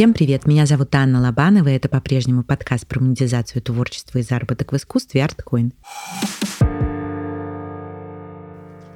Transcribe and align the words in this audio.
Всем 0.00 0.14
привет, 0.14 0.46
меня 0.46 0.64
зовут 0.64 0.94
Анна 0.94 1.20
Лобанова, 1.20 1.68
и 1.68 1.74
это 1.74 1.90
по-прежнему 1.90 2.42
подкаст 2.42 2.86
про 2.86 3.00
монетизацию 3.00 3.60
творчества 3.60 4.16
и 4.16 4.22
заработок 4.22 4.72
в 4.72 4.76
искусстве 4.76 5.20
ArtCoin. 5.20 5.72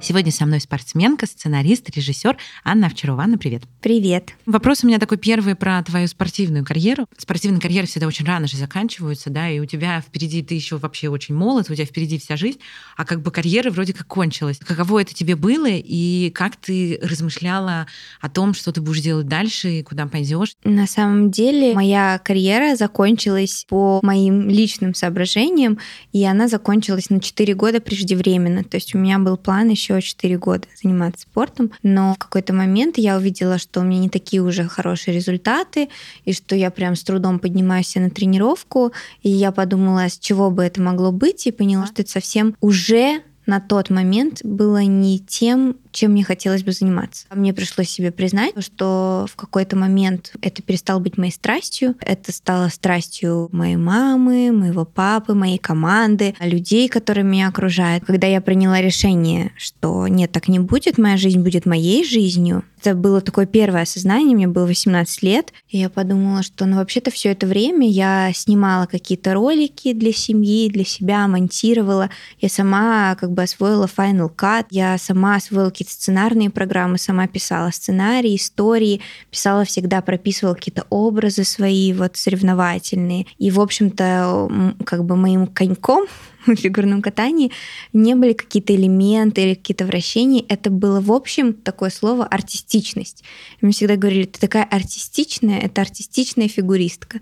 Сегодня 0.07 0.31
со 0.31 0.45
мной 0.45 0.59
спортсменка, 0.59 1.25
сценарист, 1.25 1.89
режиссер 1.89 2.37
Анна 2.63 2.85
Овчарова. 2.85 3.23
Анна, 3.23 3.39
привет. 3.39 3.63
Привет. 3.81 4.33
Вопрос 4.45 4.83
у 4.83 4.87
меня 4.87 4.99
такой 4.99 5.17
первый 5.17 5.55
про 5.55 5.81
твою 5.81 6.07
спортивную 6.07 6.63
карьеру. 6.63 7.07
Спортивные 7.17 7.59
карьеры 7.59 7.87
всегда 7.87 8.05
очень 8.05 8.23
рано 8.23 8.45
же 8.45 8.55
заканчиваются, 8.55 9.31
да, 9.31 9.49
и 9.49 9.59
у 9.59 9.65
тебя 9.65 10.01
впереди, 10.01 10.43
ты 10.43 10.53
еще 10.53 10.77
вообще 10.77 11.09
очень 11.09 11.33
молод, 11.33 11.71
у 11.71 11.73
тебя 11.73 11.87
впереди 11.87 12.19
вся 12.19 12.37
жизнь, 12.37 12.59
а 12.95 13.03
как 13.03 13.23
бы 13.23 13.31
карьера 13.31 13.71
вроде 13.71 13.93
как 13.93 14.05
кончилась. 14.05 14.59
Каково 14.59 15.01
это 15.01 15.15
тебе 15.15 15.35
было, 15.35 15.65
и 15.67 16.29
как 16.35 16.55
ты 16.55 16.99
размышляла 17.01 17.87
о 18.21 18.29
том, 18.29 18.53
что 18.53 18.71
ты 18.71 18.81
будешь 18.81 19.01
делать 19.01 19.27
дальше, 19.27 19.79
и 19.79 19.81
куда 19.81 20.05
пойдешь? 20.05 20.53
На 20.63 20.85
самом 20.85 21.31
деле 21.31 21.73
моя 21.73 22.21
карьера 22.23 22.75
закончилась 22.75 23.65
по 23.67 24.01
моим 24.03 24.49
личным 24.49 24.93
соображениям, 24.93 25.79
и 26.11 26.23
она 26.25 26.47
закончилась 26.47 27.09
на 27.09 27.19
4 27.19 27.55
года 27.55 27.81
преждевременно. 27.81 28.63
То 28.63 28.77
есть 28.77 28.93
у 28.93 28.99
меня 28.99 29.17
был 29.17 29.35
план 29.35 29.69
еще 29.69 29.94
еще 29.97 30.09
4 30.09 30.37
года 30.37 30.67
заниматься 30.81 31.23
спортом, 31.23 31.71
но 31.83 32.13
в 32.13 32.17
какой-то 32.17 32.53
момент 32.53 32.97
я 32.97 33.17
увидела, 33.17 33.57
что 33.57 33.81
у 33.81 33.83
меня 33.83 33.99
не 33.99 34.09
такие 34.09 34.41
уже 34.41 34.67
хорошие 34.67 35.15
результаты, 35.15 35.89
и 36.23 36.33
что 36.33 36.55
я 36.55 36.71
прям 36.71 36.95
с 36.95 37.03
трудом 37.03 37.39
поднимаюсь 37.39 37.95
на 37.95 38.09
тренировку, 38.09 38.93
и 39.21 39.29
я 39.29 39.51
подумала, 39.51 40.09
с 40.09 40.17
чего 40.17 40.51
бы 40.51 40.63
это 40.63 40.81
могло 40.81 41.11
быть, 41.11 41.47
и 41.47 41.51
поняла, 41.51 41.87
что 41.87 42.01
это 42.01 42.11
совсем 42.11 42.55
уже 42.61 43.21
на 43.45 43.59
тот 43.59 43.89
момент 43.89 44.41
было 44.43 44.83
не 44.83 45.19
тем, 45.19 45.77
чем 45.95 46.11
мне 46.11 46.23
хотелось 46.23 46.63
бы 46.63 46.71
заниматься. 46.71 47.25
Мне 47.33 47.53
пришлось 47.53 47.89
себе 47.89 48.11
признать, 48.11 48.53
что 48.63 49.25
в 49.31 49.35
какой-то 49.35 49.75
момент 49.77 50.33
это 50.41 50.61
перестало 50.61 50.99
быть 50.99 51.17
моей 51.17 51.31
страстью. 51.31 51.95
Это 52.01 52.31
стало 52.31 52.67
страстью 52.67 53.49
моей 53.51 53.77
мамы, 53.77 54.51
моего 54.51 54.85
папы, 54.85 55.33
моей 55.33 55.57
команды, 55.57 56.35
людей, 56.39 56.89
которые 56.89 57.23
меня 57.23 57.47
окружают. 57.47 58.05
Когда 58.05 58.27
я 58.27 58.41
приняла 58.41 58.81
решение, 58.81 59.51
что 59.57 60.07
нет, 60.07 60.31
так 60.31 60.49
не 60.49 60.59
будет, 60.59 60.97
моя 60.97 61.17
жизнь 61.17 61.41
будет 61.41 61.65
моей 61.65 62.05
жизнью, 62.05 62.63
это 62.85 62.95
было 62.95 63.19
такое 63.19 63.47
первое 63.47 63.81
осознание, 63.81 64.35
мне 64.35 64.47
было 64.47 64.65
18 64.65 65.23
лет, 65.23 65.53
и 65.69 65.79
я 65.79 65.89
подумала, 65.89 66.43
что 66.43 66.65
ну 66.65 66.77
вообще-то 66.77 67.09
все 67.09 67.31
это 67.31 67.47
время 67.47 67.89
я 67.89 68.31
снимала 68.33 68.85
какие-то 68.85 69.33
ролики 69.33 69.93
для 69.93 70.13
семьи, 70.13 70.69
для 70.69 70.85
себя, 70.85 71.27
монтировала, 71.27 72.11
я 72.39 72.49
сама 72.49 73.15
как 73.15 73.31
бы 73.31 73.41
освоила 73.41 73.87
Final 73.87 74.29
Cut, 74.35 74.67
я 74.69 74.99
сама 74.99 75.37
освоила 75.37 75.71
какие-то 75.85 76.01
сценарные 76.01 76.49
программы, 76.49 76.97
сама 76.97 77.27
писала 77.27 77.69
сценарии, 77.69 78.35
истории, 78.35 79.01
писала 79.29 79.65
всегда, 79.65 80.01
прописывала 80.01 80.55
какие-то 80.55 80.85
образы 80.89 81.43
свои 81.43 81.93
вот 81.93 82.17
соревновательные. 82.17 83.27
И, 83.37 83.51
в 83.51 83.59
общем-то, 83.59 84.75
как 84.85 85.05
бы 85.05 85.15
моим 85.15 85.47
коньком 85.47 86.05
в 86.47 86.55
фигурном 86.55 87.01
катании 87.01 87.51
не 87.93 88.15
были 88.15 88.33
какие-то 88.33 88.75
элементы 88.75 89.41
или 89.43 89.53
какие-то 89.53 89.85
вращения. 89.85 90.43
Это 90.47 90.69
было, 90.69 90.99
в 91.01 91.11
общем, 91.11 91.53
такое 91.53 91.91
слово 91.91 92.25
артистичность. 92.25 93.23
Мне 93.61 93.71
всегда 93.71 93.95
говорили, 93.95 94.25
ты 94.25 94.39
такая 94.39 94.63
артистичная, 94.63 95.59
это 95.59 95.81
артистичная 95.81 96.47
фигуристка. 96.47 97.21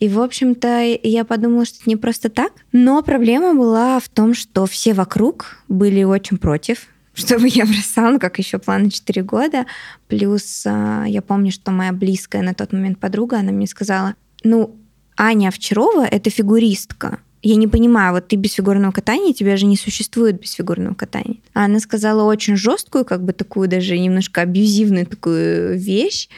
И, 0.00 0.08
в 0.08 0.20
общем-то, 0.20 0.98
я 1.02 1.24
подумала, 1.24 1.64
что 1.64 1.78
это 1.80 1.90
не 1.90 1.96
просто 1.96 2.28
так. 2.28 2.52
Но 2.72 3.02
проблема 3.02 3.54
была 3.54 4.00
в 4.00 4.08
том, 4.08 4.32
что 4.32 4.66
все 4.66 4.94
вокруг 4.94 5.58
были 5.68 6.04
очень 6.04 6.38
против 6.38 6.88
чтобы 7.18 7.48
я 7.48 7.66
бросала, 7.66 8.18
как 8.18 8.38
еще 8.38 8.58
планы 8.58 8.90
4 8.90 9.22
года. 9.22 9.66
Плюс 10.06 10.62
а, 10.66 11.04
я 11.06 11.20
помню, 11.20 11.50
что 11.50 11.72
моя 11.72 11.92
близкая 11.92 12.42
на 12.42 12.54
тот 12.54 12.72
момент 12.72 12.98
подруга, 12.98 13.38
она 13.38 13.52
мне 13.52 13.66
сказала, 13.66 14.14
ну, 14.44 14.76
Аня 15.16 15.48
Овчарова— 15.48 16.06
это 16.10 16.30
фигуристка. 16.30 17.18
Я 17.42 17.56
не 17.56 17.68
понимаю, 17.68 18.14
вот 18.14 18.28
ты 18.28 18.36
без 18.36 18.52
фигурного 18.52 18.92
катания, 18.92 19.32
тебя 19.32 19.56
же 19.56 19.66
не 19.66 19.76
существует 19.76 20.40
без 20.40 20.52
фигурного 20.52 20.94
катания. 20.94 21.38
А 21.54 21.64
она 21.64 21.80
сказала 21.80 22.22
очень 22.24 22.56
жесткую, 22.56 23.04
как 23.04 23.24
бы 23.24 23.32
такую 23.32 23.68
даже 23.68 23.98
немножко 23.98 24.40
абьюзивную 24.40 25.06
такую 25.06 25.78
вещь, 25.78 26.28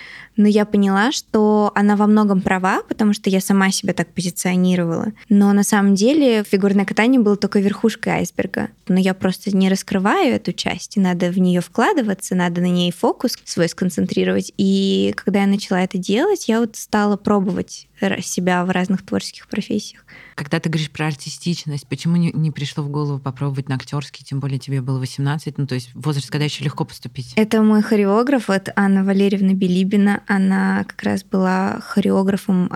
но 0.40 0.48
я 0.48 0.64
поняла, 0.64 1.12
что 1.12 1.70
она 1.74 1.96
во 1.96 2.06
многом 2.06 2.40
права, 2.40 2.82
потому 2.88 3.12
что 3.12 3.28
я 3.28 3.40
сама 3.40 3.70
себя 3.70 3.92
так 3.92 4.08
позиционировала. 4.14 5.12
Но 5.28 5.52
на 5.52 5.62
самом 5.62 5.94
деле 5.94 6.44
фигурное 6.44 6.86
катание 6.86 7.20
было 7.20 7.36
только 7.36 7.60
верхушкой 7.60 8.14
айсберга. 8.14 8.70
Но 8.88 8.98
я 8.98 9.12
просто 9.12 9.54
не 9.54 9.68
раскрываю 9.68 10.34
эту 10.34 10.54
часть, 10.54 10.96
надо 10.96 11.30
в 11.30 11.38
нее 11.38 11.60
вкладываться, 11.60 12.34
надо 12.34 12.62
на 12.62 12.70
ней 12.70 12.90
фокус 12.90 13.36
свой 13.44 13.68
сконцентрировать. 13.68 14.52
И 14.56 15.12
когда 15.14 15.42
я 15.42 15.46
начала 15.46 15.82
это 15.82 15.98
делать, 15.98 16.48
я 16.48 16.60
вот 16.60 16.74
стала 16.76 17.18
пробовать 17.18 17.86
себя 18.22 18.64
в 18.64 18.70
разных 18.70 19.04
творческих 19.04 19.46
профессиях. 19.48 20.04
Когда 20.34 20.58
ты 20.58 20.70
говоришь 20.70 20.90
про 20.90 21.06
артистичность, 21.06 21.86
почему 21.86 22.16
не, 22.16 22.32
не 22.32 22.50
пришло 22.50 22.82
в 22.82 22.88
голову 22.88 23.18
попробовать 23.18 23.68
на 23.68 23.74
актерский, 23.74 24.24
тем 24.24 24.40
более 24.40 24.58
тебе 24.58 24.80
было 24.80 24.98
18, 24.98 25.58
ну 25.58 25.66
то 25.66 25.74
есть 25.74 25.90
возраст, 25.94 26.30
когда 26.30 26.44
еще 26.46 26.64
легко 26.64 26.84
поступить? 26.84 27.34
Это 27.36 27.62
мой 27.62 27.82
хореограф, 27.82 28.48
это 28.48 28.72
Анна 28.74 29.04
Валерьевна 29.04 29.52
Белибина. 29.52 30.22
Она 30.32 30.84
как 30.84 31.02
раз 31.02 31.24
была 31.24 31.80
хореографом 31.80 32.70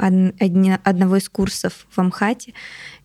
одного 0.83 1.17
из 1.19 1.29
курсов 1.29 1.87
в 1.89 1.97
Амхате. 2.01 2.53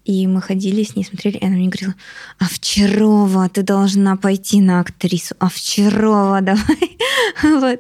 И 0.09 0.25
мы 0.25 0.41
ходили 0.41 0.81
с 0.81 0.95
ней, 0.95 1.03
смотрели, 1.03 1.37
и 1.37 1.45
она 1.45 1.55
мне 1.55 1.69
говорила, 1.69 1.93
Овчарова, 2.39 3.47
ты 3.47 3.61
должна 3.61 4.17
пойти 4.17 4.59
на 4.59 4.79
актрису. 4.79 5.35
Овчарова, 5.37 6.41
давай. 6.41 6.97
вот. 7.43 7.79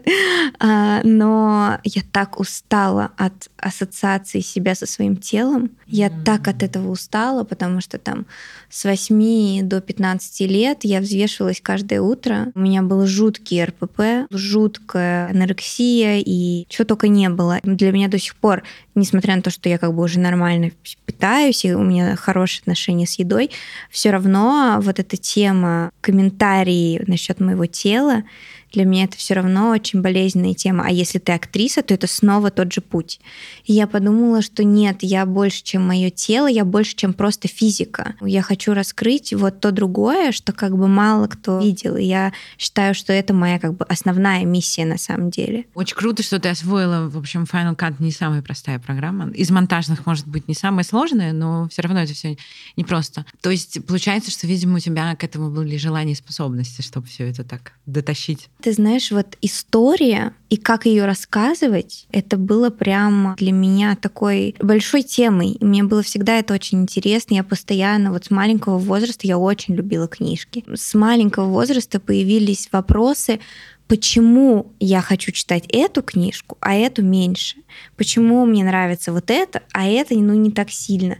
а, 0.59 1.01
но 1.03 1.79
я 1.83 2.03
так 2.11 2.39
устала 2.39 3.09
от 3.17 3.49
ассоциации 3.57 4.41
себя 4.41 4.75
со 4.75 4.85
своим 4.85 5.17
телом. 5.17 5.71
Я 5.87 6.07
mm-hmm. 6.07 6.23
так 6.23 6.47
от 6.47 6.61
этого 6.61 6.91
устала, 6.91 7.43
потому 7.43 7.81
что 7.81 7.97
там 7.97 8.27
с 8.69 8.85
8 8.85 9.67
до 9.67 9.81
15 9.81 10.41
лет 10.41 10.79
я 10.83 10.99
взвешивалась 10.99 11.59
каждое 11.61 12.01
утро. 12.01 12.51
У 12.53 12.59
меня 12.59 12.83
был 12.83 13.07
жуткий 13.07 13.63
РПП, 13.63 14.29
жуткая 14.29 15.29
анорексия 15.29 16.21
и 16.23 16.65
чего 16.69 16.85
только 16.85 17.07
не 17.07 17.29
было. 17.29 17.59
Для 17.63 17.91
меня 17.91 18.07
до 18.07 18.19
сих 18.19 18.35
пор, 18.35 18.63
несмотря 18.93 19.35
на 19.35 19.41
то, 19.41 19.49
что 19.49 19.67
я 19.67 19.79
как 19.79 19.95
бы 19.95 20.03
уже 20.03 20.19
нормально 20.19 20.71
питаюсь, 21.05 21.65
и 21.65 21.73
у 21.73 21.81
меня 21.81 22.15
хорошие 22.19 22.61
отношения 22.61 23.07
с 23.07 23.19
едой, 23.19 23.51
все 23.89 24.11
равно 24.11 24.77
вот 24.81 24.99
эта 24.99 25.17
тема 25.17 25.91
комментарии 26.01 27.03
насчет 27.07 27.39
моего 27.39 27.65
тела, 27.65 28.23
для 28.71 28.85
меня 28.85 29.05
это 29.05 29.17
все 29.17 29.33
равно 29.33 29.69
очень 29.69 30.01
болезненная 30.01 30.53
тема. 30.53 30.85
А 30.87 30.91
если 30.91 31.19
ты 31.19 31.31
актриса, 31.31 31.81
то 31.81 31.93
это 31.93 32.07
снова 32.07 32.51
тот 32.51 32.71
же 32.71 32.81
путь. 32.81 33.19
И 33.65 33.73
я 33.73 33.87
подумала, 33.87 34.41
что 34.41 34.63
нет, 34.63 34.97
я 35.01 35.25
больше, 35.25 35.63
чем 35.63 35.87
мое 35.87 36.09
тело, 36.09 36.47
я 36.47 36.65
больше, 36.65 36.95
чем 36.95 37.13
просто 37.13 37.47
физика. 37.47 38.15
Я 38.21 38.41
хочу 38.41 38.73
раскрыть 38.73 39.33
вот 39.33 39.59
то 39.59 39.71
другое, 39.71 40.31
что 40.31 40.53
как 40.53 40.77
бы 40.77 40.87
мало 40.87 41.27
кто 41.27 41.59
видел. 41.59 41.95
И 41.95 42.03
я 42.03 42.33
считаю, 42.57 42.93
что 42.93 43.13
это 43.13 43.33
моя 43.33 43.59
как 43.59 43.75
бы 43.75 43.85
основная 43.85 44.45
миссия 44.45 44.85
на 44.85 44.97
самом 44.97 45.29
деле. 45.29 45.65
Очень 45.73 45.95
круто, 45.95 46.23
что 46.23 46.39
ты 46.39 46.49
освоила. 46.49 47.09
В 47.09 47.17
общем, 47.17 47.43
Final 47.43 47.75
Cut 47.75 47.95
не 47.99 48.11
самая 48.11 48.41
простая 48.41 48.79
программа. 48.79 49.29
Из 49.31 49.49
монтажных, 49.49 50.05
может 50.05 50.27
быть, 50.27 50.47
не 50.47 50.53
самая 50.53 50.83
сложная, 50.83 51.33
но 51.33 51.67
все 51.69 51.81
равно 51.81 52.01
это 52.01 52.13
все 52.13 52.37
непросто. 52.75 53.25
То 53.41 53.49
есть 53.49 53.85
получается, 53.85 54.31
что, 54.31 54.47
видимо, 54.47 54.77
у 54.77 54.79
тебя 54.79 55.15
к 55.15 55.23
этому 55.23 55.49
были 55.49 55.77
желания 55.77 56.13
и 56.13 56.15
способности, 56.15 56.81
чтобы 56.81 57.07
все 57.07 57.29
это 57.29 57.43
так 57.43 57.73
дотащить. 57.85 58.49
Ты 58.61 58.73
знаешь, 58.73 59.11
вот 59.11 59.37
история 59.41 60.33
и 60.49 60.57
как 60.57 60.85
ее 60.85 61.05
рассказывать, 61.05 62.07
это 62.11 62.35
было 62.35 62.69
прям 62.69 63.35
для 63.37 63.53
меня 63.53 63.95
такой 63.95 64.55
большой 64.59 65.03
темой. 65.03 65.51
И 65.51 65.63
мне 65.63 65.83
было 65.83 66.03
всегда 66.03 66.39
это 66.39 66.53
очень 66.53 66.81
интересно. 66.81 67.35
Я 67.35 67.43
постоянно, 67.43 68.11
вот 68.11 68.25
с 68.25 68.31
маленького 68.31 68.77
возраста 68.77 69.25
я 69.27 69.37
очень 69.37 69.75
любила 69.75 70.09
книжки. 70.09 70.65
С 70.73 70.93
маленького 70.93 71.45
возраста 71.45 72.01
появились 72.01 72.67
вопросы, 72.71 73.39
почему 73.87 74.73
я 74.79 75.01
хочу 75.01 75.31
читать 75.31 75.63
эту 75.69 76.03
книжку, 76.03 76.57
а 76.59 76.75
эту 76.75 77.01
меньше. 77.01 77.57
Почему 77.95 78.45
мне 78.45 78.65
нравится 78.65 79.13
вот 79.13 79.31
это, 79.31 79.63
а 79.71 79.87
это 79.87 80.15
ну, 80.15 80.33
не 80.33 80.51
так 80.51 80.69
сильно. 80.69 81.17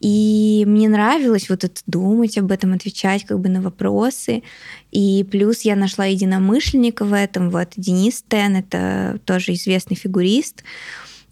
И 0.00 0.64
мне 0.66 0.88
нравилось 0.88 1.48
вот 1.48 1.64
это 1.64 1.80
думать 1.86 2.38
об 2.38 2.52
этом, 2.52 2.72
отвечать 2.72 3.24
как 3.24 3.40
бы 3.40 3.48
на 3.48 3.60
вопросы. 3.60 4.42
И 4.92 5.26
плюс 5.30 5.62
я 5.62 5.76
нашла 5.76 6.06
единомышленника 6.06 7.04
в 7.04 7.12
этом. 7.12 7.50
Вот 7.50 7.70
Денис 7.76 8.24
Тен, 8.28 8.56
это 8.56 9.18
тоже 9.24 9.54
известный 9.54 9.96
фигурист 9.96 10.62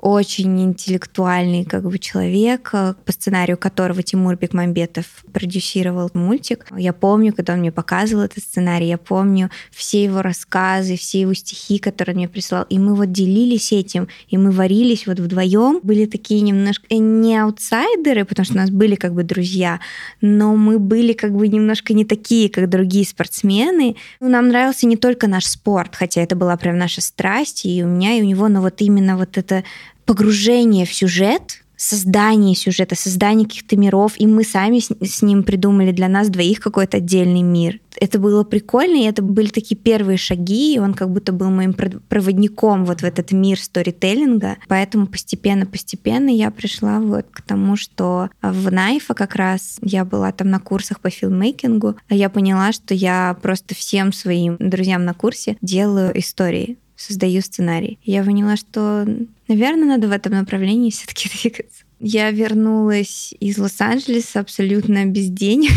очень 0.06 0.62
интеллектуальный 0.62 1.64
как 1.64 1.82
бы 1.82 1.98
человек, 1.98 2.70
э, 2.72 2.94
по 3.04 3.10
сценарию 3.10 3.58
которого 3.58 4.04
Тимур 4.04 4.36
Бекмамбетов 4.36 5.04
продюсировал 5.32 6.10
мультик. 6.14 6.64
Я 6.76 6.92
помню, 6.92 7.32
когда 7.32 7.54
он 7.54 7.58
мне 7.58 7.72
показывал 7.72 8.22
этот 8.22 8.44
сценарий, 8.44 8.86
я 8.86 8.98
помню 8.98 9.50
все 9.72 10.04
его 10.04 10.22
рассказы, 10.22 10.96
все 10.96 11.22
его 11.22 11.34
стихи, 11.34 11.80
которые 11.80 12.14
он 12.14 12.18
мне 12.18 12.28
прислал. 12.28 12.66
И 12.68 12.78
мы 12.78 12.94
вот 12.94 13.10
делились 13.10 13.72
этим, 13.72 14.06
и 14.28 14.38
мы 14.38 14.52
варились 14.52 15.08
вот 15.08 15.18
вдвоем. 15.18 15.80
Были 15.82 16.06
такие 16.06 16.40
немножко 16.40 16.86
э, 16.88 16.98
не 16.98 17.36
аутсайдеры, 17.36 18.24
потому 18.24 18.44
что 18.44 18.54
у 18.54 18.58
нас 18.58 18.70
были 18.70 18.94
как 18.94 19.12
бы 19.12 19.24
друзья, 19.24 19.80
но 20.20 20.54
мы 20.54 20.78
были 20.78 21.14
как 21.14 21.34
бы 21.34 21.48
немножко 21.48 21.94
не 21.94 22.04
такие, 22.04 22.48
как 22.48 22.70
другие 22.70 23.04
спортсмены. 23.04 23.96
Нам 24.20 24.50
нравился 24.50 24.86
не 24.86 24.96
только 24.96 25.26
наш 25.26 25.46
спорт, 25.46 25.96
хотя 25.96 26.20
это 26.20 26.36
была 26.36 26.56
прям 26.56 26.78
наша 26.78 27.00
страсть, 27.00 27.66
и 27.66 27.82
у 27.82 27.88
меня, 27.88 28.16
и 28.16 28.22
у 28.22 28.24
него, 28.24 28.46
но 28.46 28.60
вот 28.60 28.80
именно 28.82 29.16
вот 29.16 29.36
это 29.36 29.64
погружение 30.06 30.86
в 30.86 30.94
сюжет, 30.94 31.62
создание 31.76 32.54
сюжета, 32.54 32.94
создание 32.94 33.46
каких-то 33.46 33.76
миров, 33.76 34.14
и 34.16 34.26
мы 34.26 34.44
сами 34.44 34.78
с, 34.78 34.90
с 35.00 35.22
ним 35.22 35.42
придумали 35.42 35.92
для 35.92 36.08
нас 36.08 36.28
двоих 36.28 36.60
какой-то 36.60 36.96
отдельный 36.96 37.42
мир. 37.42 37.80
Это 37.98 38.18
было 38.18 38.44
прикольно, 38.44 38.96
и 38.96 39.06
это 39.06 39.22
были 39.22 39.48
такие 39.48 39.76
первые 39.76 40.18
шаги, 40.18 40.74
и 40.74 40.78
он 40.78 40.94
как 40.94 41.10
будто 41.10 41.32
был 41.32 41.50
моим 41.50 41.74
проводником 41.74 42.84
вот 42.84 43.00
в 43.00 43.04
этот 43.04 43.32
мир 43.32 43.58
сторителлинга. 43.58 44.56
Поэтому 44.68 45.06
постепенно-постепенно 45.06 46.30
я 46.30 46.50
пришла 46.50 47.00
вот 47.00 47.26
к 47.30 47.42
тому, 47.42 47.76
что 47.76 48.30
в 48.42 48.70
Найфа 48.70 49.14
как 49.14 49.34
раз 49.34 49.78
я 49.82 50.04
была 50.04 50.32
там 50.32 50.50
на 50.50 50.60
курсах 50.60 51.00
по 51.00 51.10
филммейкингу, 51.10 51.96
а 52.08 52.14
я 52.14 52.28
поняла, 52.28 52.72
что 52.72 52.94
я 52.94 53.36
просто 53.40 53.74
всем 53.74 54.12
своим 54.12 54.56
друзьям 54.58 55.04
на 55.04 55.14
курсе 55.14 55.56
делаю 55.60 56.18
истории 56.18 56.78
создаю 56.96 57.42
сценарий. 57.42 57.98
Я 58.02 58.24
поняла, 58.24 58.56
что, 58.56 59.06
наверное, 59.48 59.88
надо 59.88 60.08
в 60.08 60.12
этом 60.12 60.32
направлении 60.32 60.90
все-таки 60.90 61.28
двигаться. 61.42 61.84
Я 61.98 62.30
вернулась 62.30 63.34
из 63.40 63.58
Лос-Анджелеса 63.58 64.40
абсолютно 64.40 65.06
без 65.06 65.28
денег. 65.28 65.72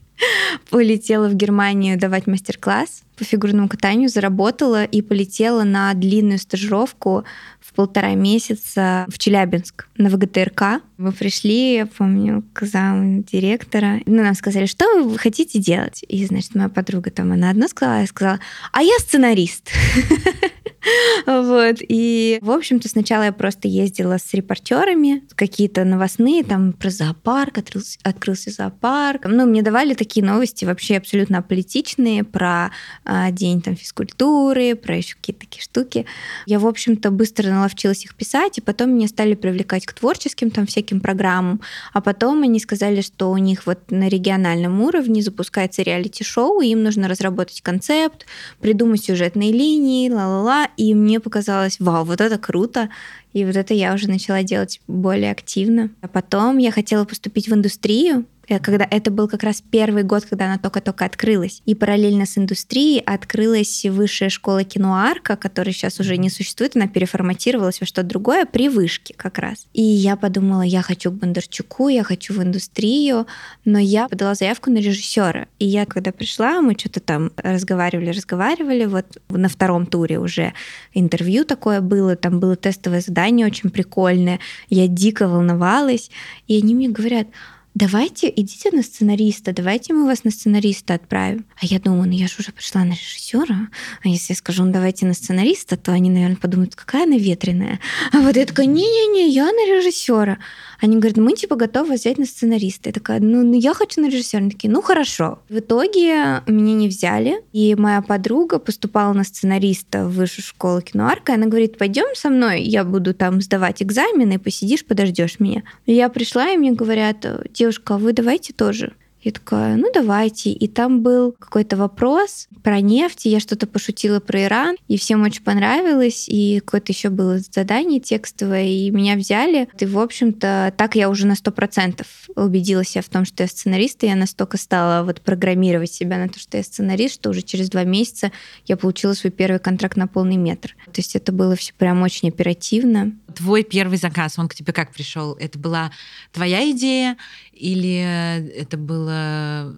Полетела 0.70 1.28
в 1.28 1.34
Германию 1.34 1.98
давать 1.98 2.26
мастер-класс 2.26 3.02
по 3.16 3.24
фигурному 3.24 3.68
катанию, 3.68 4.08
заработала 4.08 4.84
и 4.84 5.02
полетела 5.02 5.64
на 5.64 5.92
длинную 5.94 6.38
стажировку 6.38 7.24
в 7.60 7.72
полтора 7.74 8.14
месяца 8.14 9.06
в 9.08 9.18
Челябинск 9.18 9.88
на 9.96 10.08
ВГТРК. 10.08 10.82
Мы 10.96 11.12
пришли, 11.12 11.74
я 11.74 11.86
помню, 11.86 12.44
к 12.52 12.64
заму 12.64 13.22
директора. 13.22 14.00
Ну, 14.06 14.22
нам 14.22 14.34
сказали, 14.34 14.66
что 14.66 15.02
вы 15.02 15.18
хотите 15.18 15.58
делать? 15.58 16.04
И, 16.08 16.24
значит, 16.26 16.54
моя 16.54 16.68
подруга 16.68 17.10
там, 17.10 17.32
она 17.32 17.50
одно 17.50 17.68
сказала, 17.68 18.00
я 18.00 18.06
сказала, 18.06 18.40
а 18.72 18.82
я 18.82 18.96
сценарист. 19.00 19.70
Вот. 21.26 21.76
И, 21.80 22.38
в 22.42 22.50
общем-то, 22.50 22.88
сначала 22.88 23.24
я 23.24 23.32
просто 23.32 23.68
ездила 23.68 24.18
с 24.18 24.32
репортерами, 24.34 25.22
какие-то 25.34 25.84
новостные, 25.84 26.44
там, 26.44 26.72
про 26.72 26.90
зоопарк, 26.90 27.58
открылся, 27.58 27.98
открылся 28.02 28.50
зоопарк. 28.50 29.24
Ну, 29.26 29.46
мне 29.46 29.62
давали 29.62 29.94
такие 29.94 30.24
новости 30.24 30.64
вообще 30.64 30.96
абсолютно 30.96 31.38
аполитичные 31.38 32.24
про 32.24 32.70
а, 33.04 33.30
день 33.30 33.60
там 33.60 33.76
физкультуры, 33.76 34.74
про 34.74 34.96
еще 34.96 35.16
какие-то 35.16 35.40
такие 35.40 35.62
штуки. 35.62 36.06
Я, 36.46 36.58
в 36.58 36.66
общем-то, 36.66 37.10
быстро 37.10 37.48
наловчилась 37.48 38.04
их 38.04 38.14
писать, 38.14 38.58
и 38.58 38.60
потом 38.60 38.94
меня 38.94 39.08
стали 39.08 39.34
привлекать 39.34 39.86
к 39.86 39.92
творческим 39.92 40.50
там 40.50 40.66
всяким 40.66 41.00
программам. 41.00 41.60
А 41.92 42.00
потом 42.00 42.42
они 42.42 42.60
сказали, 42.60 43.00
что 43.00 43.30
у 43.30 43.36
них 43.36 43.66
вот 43.66 43.90
на 43.90 44.08
региональном 44.08 44.80
уровне 44.80 45.22
запускается 45.22 45.82
реалити-шоу, 45.82 46.60
им 46.60 46.82
нужно 46.82 47.08
разработать 47.08 47.60
концепт, 47.60 48.26
придумать 48.60 49.04
сюжетные 49.04 49.52
линии, 49.52 50.10
ла-ла-ла, 50.10 50.67
и 50.76 50.94
мне 50.94 51.20
показалось, 51.20 51.78
вау, 51.80 52.04
вот 52.04 52.20
это 52.20 52.38
круто. 52.38 52.88
И 53.32 53.44
вот 53.44 53.56
это 53.56 53.74
я 53.74 53.94
уже 53.94 54.08
начала 54.08 54.42
делать 54.42 54.80
более 54.86 55.30
активно. 55.30 55.90
А 56.00 56.08
потом 56.08 56.58
я 56.58 56.70
хотела 56.70 57.04
поступить 57.04 57.48
в 57.48 57.54
индустрию, 57.54 58.24
когда 58.62 58.86
это 58.90 59.10
был 59.10 59.28
как 59.28 59.42
раз 59.42 59.60
первый 59.60 60.02
год, 60.02 60.24
когда 60.24 60.46
она 60.46 60.58
только-только 60.58 61.04
открылась. 61.04 61.62
И 61.66 61.74
параллельно 61.74 62.24
с 62.24 62.38
индустрией 62.38 63.00
открылась 63.00 63.84
высшая 63.84 64.30
школа 64.30 64.64
киноарка, 64.64 65.36
которая 65.36 65.72
сейчас 65.72 66.00
уже 66.00 66.16
не 66.16 66.30
существует, 66.30 66.76
она 66.76 66.88
переформатировалась 66.88 67.80
во 67.80 67.86
что-то 67.86 68.08
другое 68.08 68.46
при 68.46 68.68
вышке 68.68 69.14
как 69.14 69.38
раз. 69.38 69.66
И 69.74 69.82
я 69.82 70.16
подумала, 70.16 70.62
я 70.62 70.82
хочу 70.82 71.10
к 71.10 71.14
Бондарчуку, 71.14 71.88
я 71.88 72.02
хочу 72.02 72.32
в 72.32 72.42
индустрию, 72.42 73.26
но 73.64 73.78
я 73.78 74.08
подала 74.08 74.34
заявку 74.34 74.70
на 74.70 74.78
режиссера. 74.78 75.46
И 75.58 75.66
я, 75.66 75.84
когда 75.84 76.12
пришла, 76.12 76.60
мы 76.62 76.74
что-то 76.78 77.00
там 77.00 77.32
разговаривали, 77.36 78.10
разговаривали, 78.10 78.86
вот 78.86 79.18
на 79.28 79.48
втором 79.48 79.86
туре 79.86 80.18
уже 80.18 80.54
интервью 80.94 81.44
такое 81.44 81.80
было, 81.80 82.16
там 82.16 82.40
было 82.40 82.56
тестовое 82.56 83.00
задание 83.00 83.46
очень 83.46 83.70
прикольное, 83.70 84.40
я 84.68 84.86
дико 84.88 85.28
волновалась, 85.28 86.10
и 86.46 86.56
они 86.56 86.74
мне 86.74 86.88
говорят, 86.88 87.28
давайте 87.74 88.32
идите 88.34 88.70
на 88.70 88.82
сценариста, 88.82 89.52
давайте 89.52 89.92
мы 89.92 90.06
вас 90.06 90.24
на 90.24 90.30
сценариста 90.30 90.94
отправим. 90.94 91.46
А 91.60 91.66
я 91.66 91.78
думаю, 91.78 92.08
ну 92.08 92.12
я 92.12 92.26
же 92.26 92.34
уже 92.38 92.52
пришла 92.52 92.84
на 92.84 92.92
режиссера, 92.92 93.68
а 94.02 94.08
если 94.08 94.32
я 94.32 94.36
скажу, 94.36 94.64
ну 94.64 94.72
давайте 94.72 95.06
на 95.06 95.14
сценариста, 95.14 95.76
то 95.76 95.92
они, 95.92 96.10
наверное, 96.10 96.36
подумают, 96.36 96.74
какая 96.74 97.04
она 97.04 97.16
ветреная. 97.16 97.80
А 98.12 98.18
вот 98.18 98.36
я 98.36 98.46
такая, 98.46 98.66
не-не-не, 98.66 99.28
я 99.28 99.46
на 99.46 99.76
режиссера. 99.76 100.38
Они 100.80 100.96
говорят, 100.96 101.16
мы 101.16 101.32
типа 101.32 101.56
готовы 101.56 101.94
взять 101.94 102.18
на 102.18 102.26
сценариста. 102.26 102.90
Я 102.90 102.92
такая, 102.92 103.20
ну, 103.20 103.42
ну 103.42 103.54
я 103.54 103.74
хочу 103.74 104.00
на 104.00 104.06
режиссера. 104.06 104.40
Они 104.40 104.50
такие, 104.50 104.70
ну 104.70 104.80
хорошо. 104.80 105.40
В 105.48 105.58
итоге 105.58 106.42
меня 106.46 106.74
не 106.74 106.88
взяли, 106.88 107.42
и 107.52 107.74
моя 107.74 108.02
подруга 108.02 108.58
поступала 108.58 109.12
на 109.12 109.24
сценариста 109.24 110.06
в 110.06 110.14
высшую 110.14 110.44
школу 110.44 110.80
киноарка, 110.80 111.34
она 111.34 111.46
говорит, 111.46 111.78
пойдем 111.78 112.14
со 112.14 112.30
мной, 112.30 112.62
я 112.62 112.84
буду 112.84 113.14
там 113.14 113.40
сдавать 113.40 113.82
экзамены, 113.82 114.38
посидишь, 114.38 114.84
подождешь 114.84 115.40
меня. 115.40 115.62
Я 115.86 116.08
пришла, 116.08 116.50
и 116.50 116.56
мне 116.56 116.72
говорят, 116.72 117.24
девушка, 117.58 117.96
а 117.96 117.98
вы 117.98 118.12
давайте 118.12 118.52
тоже. 118.52 118.94
Я 119.20 119.32
такая, 119.32 119.76
ну 119.76 119.90
давайте. 119.92 120.50
И 120.52 120.68
там 120.68 121.02
был 121.02 121.32
какой-то 121.32 121.76
вопрос 121.76 122.46
про 122.62 122.80
нефть, 122.80 123.24
я 123.24 123.40
что-то 123.40 123.66
пошутила 123.66 124.20
про 124.20 124.44
Иран, 124.44 124.76
и 124.86 124.96
всем 124.96 125.22
очень 125.22 125.42
понравилось, 125.42 126.28
и 126.28 126.60
какое-то 126.60 126.92
еще 126.92 127.08
было 127.08 127.38
задание 127.38 127.98
текстовое, 127.98 128.66
и 128.66 128.90
меня 128.90 129.16
взяли. 129.16 129.68
И, 129.78 129.86
в 129.86 129.98
общем-то, 129.98 130.72
так 130.76 130.94
я 130.94 131.10
уже 131.10 131.26
на 131.26 131.34
сто 131.34 131.50
процентов 131.50 132.06
убедила 132.36 132.84
себя 132.84 133.02
в 133.02 133.08
том, 133.08 133.24
что 133.24 133.42
я 133.42 133.48
сценарист, 133.48 134.04
и 134.04 134.06
я 134.06 134.14
настолько 134.14 134.56
стала 134.56 135.04
вот 135.04 135.20
программировать 135.20 135.92
себя 135.92 136.16
на 136.18 136.28
то, 136.28 136.38
что 136.38 136.56
я 136.56 136.62
сценарист, 136.62 137.16
что 137.16 137.30
уже 137.30 137.42
через 137.42 137.68
два 137.70 137.82
месяца 137.82 138.30
я 138.66 138.76
получила 138.76 139.14
свой 139.14 139.32
первый 139.32 139.58
контракт 139.58 139.96
на 139.96 140.06
полный 140.06 140.36
метр. 140.36 140.76
То 140.86 141.00
есть 141.00 141.16
это 141.16 141.32
было 141.32 141.56
все 141.56 141.72
прям 141.74 142.02
очень 142.02 142.28
оперативно. 142.28 143.12
Твой 143.34 143.64
первый 143.64 143.98
заказ, 143.98 144.38
он 144.38 144.48
к 144.48 144.54
тебе 144.54 144.72
как 144.72 144.92
пришел? 144.92 145.34
Это 145.34 145.58
была 145.58 145.90
твоя 146.32 146.70
идея 146.70 147.16
или 147.58 148.50
это 148.54 148.76
был 148.76 149.08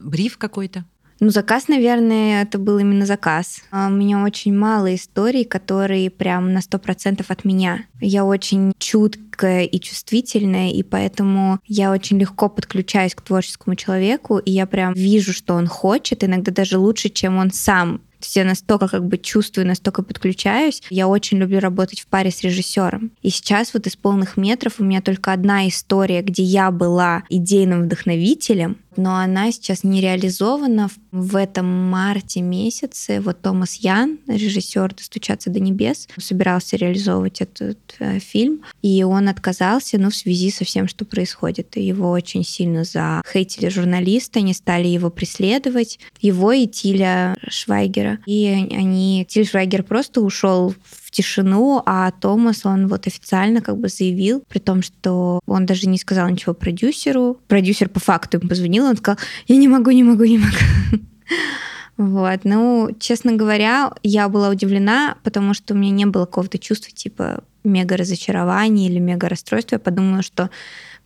бриф 0.04 0.38
какой-то? 0.38 0.84
Ну, 1.20 1.28
заказ, 1.28 1.68
наверное, 1.68 2.42
это 2.42 2.58
был 2.58 2.78
именно 2.78 3.04
заказ. 3.04 3.60
А, 3.70 3.88
у 3.88 3.90
меня 3.90 4.24
очень 4.24 4.56
мало 4.56 4.94
историй, 4.94 5.44
которые 5.44 6.08
прям 6.08 6.54
на 6.54 6.62
сто 6.62 6.78
процентов 6.78 7.30
от 7.30 7.44
меня. 7.44 7.84
Я 8.00 8.24
очень 8.24 8.72
чуткая 8.78 9.64
и 9.64 9.78
чувствительная, 9.80 10.70
и 10.70 10.82
поэтому 10.82 11.60
я 11.66 11.92
очень 11.92 12.18
легко 12.18 12.48
подключаюсь 12.48 13.14
к 13.14 13.20
творческому 13.20 13.76
человеку, 13.76 14.38
и 14.38 14.50
я 14.50 14.64
прям 14.64 14.94
вижу, 14.94 15.34
что 15.34 15.54
он 15.54 15.66
хочет, 15.66 16.24
иногда 16.24 16.52
даже 16.52 16.78
лучше, 16.78 17.10
чем 17.10 17.36
он 17.36 17.50
сам 17.50 18.00
то 18.20 18.26
есть 18.26 18.36
я 18.36 18.44
настолько 18.44 18.86
как 18.86 19.06
бы 19.06 19.16
чувствую, 19.16 19.66
настолько 19.66 20.02
подключаюсь. 20.02 20.82
Я 20.90 21.08
очень 21.08 21.38
люблю 21.38 21.58
работать 21.58 22.00
в 22.00 22.06
паре 22.06 22.30
с 22.30 22.42
режиссером. 22.42 23.12
И 23.22 23.30
сейчас 23.30 23.72
вот 23.72 23.86
из 23.86 23.96
полных 23.96 24.36
метров 24.36 24.74
у 24.78 24.84
меня 24.84 25.00
только 25.00 25.32
одна 25.32 25.66
история, 25.66 26.20
где 26.20 26.42
я 26.42 26.70
была 26.70 27.22
идейным 27.30 27.84
вдохновителем, 27.84 28.76
но 29.00 29.16
она 29.16 29.50
сейчас 29.50 29.82
не 29.82 30.00
реализована. 30.00 30.90
В 31.10 31.36
этом 31.36 31.66
марте 31.66 32.40
месяце 32.40 33.20
вот 33.20 33.40
Томас 33.40 33.76
Ян, 33.76 34.18
режиссер 34.28 34.94
«Достучаться 34.94 35.50
до 35.50 35.58
небес», 35.58 36.06
собирался 36.18 36.76
реализовывать 36.76 37.40
этот 37.40 37.78
э, 37.98 38.18
фильм, 38.18 38.62
и 38.82 39.02
он 39.02 39.28
отказался, 39.28 39.98
ну, 39.98 40.10
в 40.10 40.14
связи 40.14 40.50
со 40.50 40.64
всем, 40.64 40.86
что 40.86 41.04
происходит. 41.04 41.76
И 41.76 41.82
его 41.82 42.10
очень 42.10 42.44
сильно 42.44 42.84
захейтили 42.84 43.68
журналисты, 43.68 44.40
они 44.40 44.52
стали 44.52 44.88
его 44.88 45.10
преследовать, 45.10 45.98
его 46.20 46.52
и 46.52 46.66
Тиля 46.66 47.36
Швайгера. 47.48 48.18
И 48.26 48.46
они... 48.46 49.26
Тиль 49.28 49.48
Швайгер 49.48 49.82
просто 49.82 50.20
ушел 50.20 50.74
в 50.84 51.09
тишину, 51.10 51.82
а 51.86 52.10
Томас, 52.12 52.64
он 52.64 52.86
вот 52.86 53.06
официально 53.06 53.60
как 53.60 53.78
бы 53.78 53.88
заявил, 53.88 54.42
при 54.48 54.58
том, 54.58 54.82
что 54.82 55.40
он 55.46 55.66
даже 55.66 55.88
не 55.88 55.98
сказал 55.98 56.28
ничего 56.28 56.54
продюсеру. 56.54 57.38
Продюсер 57.48 57.88
по 57.88 58.00
факту 58.00 58.38
ему 58.38 58.48
позвонил, 58.48 58.86
он 58.86 58.96
сказал, 58.96 59.18
я 59.46 59.56
не 59.56 59.68
могу, 59.68 59.90
не 59.90 60.04
могу, 60.04 60.24
не 60.24 60.38
могу. 60.38 60.56
Вот, 61.96 62.40
ну, 62.44 62.88
честно 62.98 63.34
говоря, 63.34 63.92
я 64.02 64.30
была 64.30 64.48
удивлена, 64.48 65.18
потому 65.22 65.52
что 65.52 65.74
у 65.74 65.76
меня 65.76 65.90
не 65.90 66.06
было 66.06 66.24
какого-то 66.24 66.58
чувства 66.58 66.90
типа 66.92 67.44
мега 67.62 67.98
разочарования 67.98 68.86
или 68.86 68.98
мега 68.98 69.28
расстройства. 69.28 69.74
Я 69.74 69.80
подумала, 69.80 70.22
что 70.22 70.48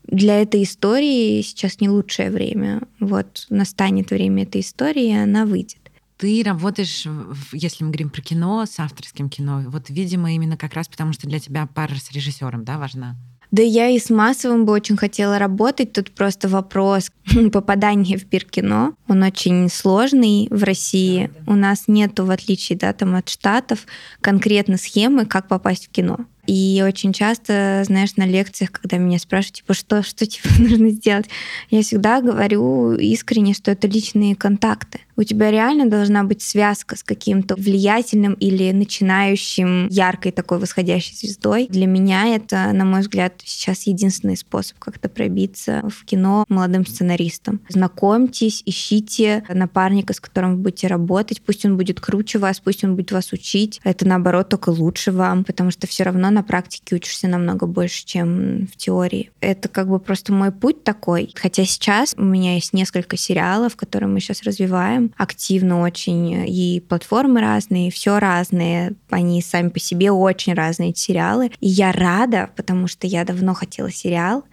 для 0.07 0.41
этой 0.41 0.63
истории 0.63 1.43
сейчас 1.43 1.81
не 1.81 1.89
лучшее 1.89 2.31
время. 2.31 2.83
Вот 3.01 3.47
настанет 3.51 4.11
время 4.11 4.45
этой 4.45 4.61
истории, 4.61 5.09
и 5.09 5.17
она 5.17 5.47
выйдет 5.47 5.84
ты 6.17 6.43
работаешь, 6.45 7.07
если 7.53 7.85
мы 7.85 7.91
говорим 7.91 8.11
про 8.11 8.23
кино, 8.23 8.67
с 8.67 8.79
авторским 8.79 9.29
кино, 9.29 9.65
вот, 9.67 9.91
видимо, 9.91 10.33
именно 10.33 10.57
как 10.57 10.75
раз 10.75 10.89
потому, 10.89 11.13
что 11.13 11.27
для 11.27 11.41
тебя 11.41 11.67
пара 11.67 11.95
с 11.95 12.13
режиссером, 12.13 12.65
да, 12.65 12.79
важна? 12.79 13.17
Да 13.55 13.63
я 13.63 13.89
и 13.89 14.01
с 14.01 14.11
массовым 14.11 14.65
бы 14.65 14.73
очень 14.73 14.97
хотела 14.97 15.39
работать. 15.39 15.93
Тут 15.93 16.11
просто 16.11 16.49
вопрос 16.49 17.13
попадания 17.53 18.19
в 18.19 18.27
пир 18.27 18.45
кино. 18.45 18.95
Он 19.07 19.23
очень 19.23 19.69
сложный 19.69 20.49
в 20.51 20.65
России. 20.65 21.27
Да, 21.27 21.41
да. 21.47 21.53
У 21.53 21.55
нас 21.55 21.85
нету, 21.87 22.25
в 22.25 22.33
отличие 22.33 22.77
да, 22.77 22.93
там, 22.93 23.15
от 23.15 23.29
Штатов, 23.29 23.87
конкретно 24.21 24.77
схемы, 24.77 25.25
как 25.25 25.47
попасть 25.47 25.87
в 25.87 25.91
кино. 25.91 26.19
И 26.47 26.83
очень 26.87 27.13
часто, 27.13 27.83
знаешь, 27.87 28.17
на 28.17 28.27
лекциях, 28.27 28.71
когда 28.73 28.99
меня 28.99 29.19
спрашивают, 29.19 29.57
типа, 29.57 29.75
что, 29.75 30.03
что 30.03 30.27
типа, 30.27 30.49
нужно 30.59 30.91
сделать, 30.91 31.27
я 31.71 31.83
всегда 31.83 32.21
говорю 32.21 32.93
искренне, 32.95 33.55
что 33.55 33.71
это 33.71 33.87
личные 33.87 34.35
контакты. 34.35 35.01
У 35.17 35.23
тебя 35.23 35.51
реально 35.51 35.87
должна 35.87 36.25
быть 36.25 36.43
связка 36.43 36.97
с 36.97 37.05
каким-то 37.05 37.55
влиятельным 37.55 38.35
или 38.35 38.73
начинающим 38.73 39.87
яркой 39.89 40.33
такой 40.33 40.59
восходящей 40.59 41.17
звездой. 41.17 41.69
Для 41.69 41.87
меня 41.87 42.35
это, 42.35 42.73
на 42.73 42.85
мой 42.85 43.01
взгляд, 43.01 43.35
сейчас 43.45 43.87
единственный 43.87 44.37
способ 44.37 44.79
как-то 44.79 45.09
пробиться 45.09 45.83
в 45.89 46.05
кино 46.05 46.45
молодым 46.49 46.85
сценаристам. 46.85 47.61
Знакомьтесь, 47.69 48.63
ищите 48.67 49.45
напарника, 49.49 50.15
с 50.15 50.21
которым 50.21 50.57
вы 50.57 50.63
будете 50.63 50.89
работать. 50.89 51.43
Пусть 51.43 51.65
он 51.65 51.77
будет 51.77 52.01
круче 52.01 52.39
вас, 52.39 52.59
пусть 52.59 52.83
он 52.83 52.97
будет 52.97 53.13
вас 53.13 53.33
учить. 53.33 53.81
Это, 53.85 54.07
наоборот, 54.07 54.49
только 54.49 54.71
лучше 54.71 55.13
вам, 55.13 55.45
потому 55.45 55.71
что 55.71 55.87
все 55.87 56.03
равно 56.03 56.31
на 56.31 56.43
практике 56.43 56.97
учишься 56.97 57.29
намного 57.29 57.67
больше, 57.67 58.05
чем 58.05 58.67
в 58.67 58.77
теории. 58.77 59.31
Это 59.41 59.69
как 59.69 59.89
бы 59.89 60.01
просто 60.01 60.33
мой 60.33 60.51
путь 60.51 60.83
такой. 60.83 61.33
Хотя 61.37 61.65
сейчас 61.65 62.15
у 62.17 62.25
меня 62.25 62.55
есть 62.55 62.73
несколько 62.73 63.17
сериалов, 63.17 63.77
которые 63.77 64.09
мы 64.09 64.19
сейчас 64.21 64.43
развиваем 64.43 65.04
активно 65.17 65.81
очень, 65.83 66.45
и 66.47 66.81
платформы 66.81 67.41
разные, 67.41 67.91
все 67.91 68.19
разные, 68.19 68.95
они 69.11 69.43
сами 69.43 69.69
по 69.69 69.79
себе 69.79 70.11
очень 70.11 70.55
разные 70.55 70.95
сериалы. 70.95 71.51
И 71.61 71.69
я 71.69 71.93
рада, 71.93 72.51
потому 72.57 72.87
что 72.87 73.07
я 73.07 73.25
давно 73.25 73.55
хотела 73.55 73.91
сериал, 73.91 74.45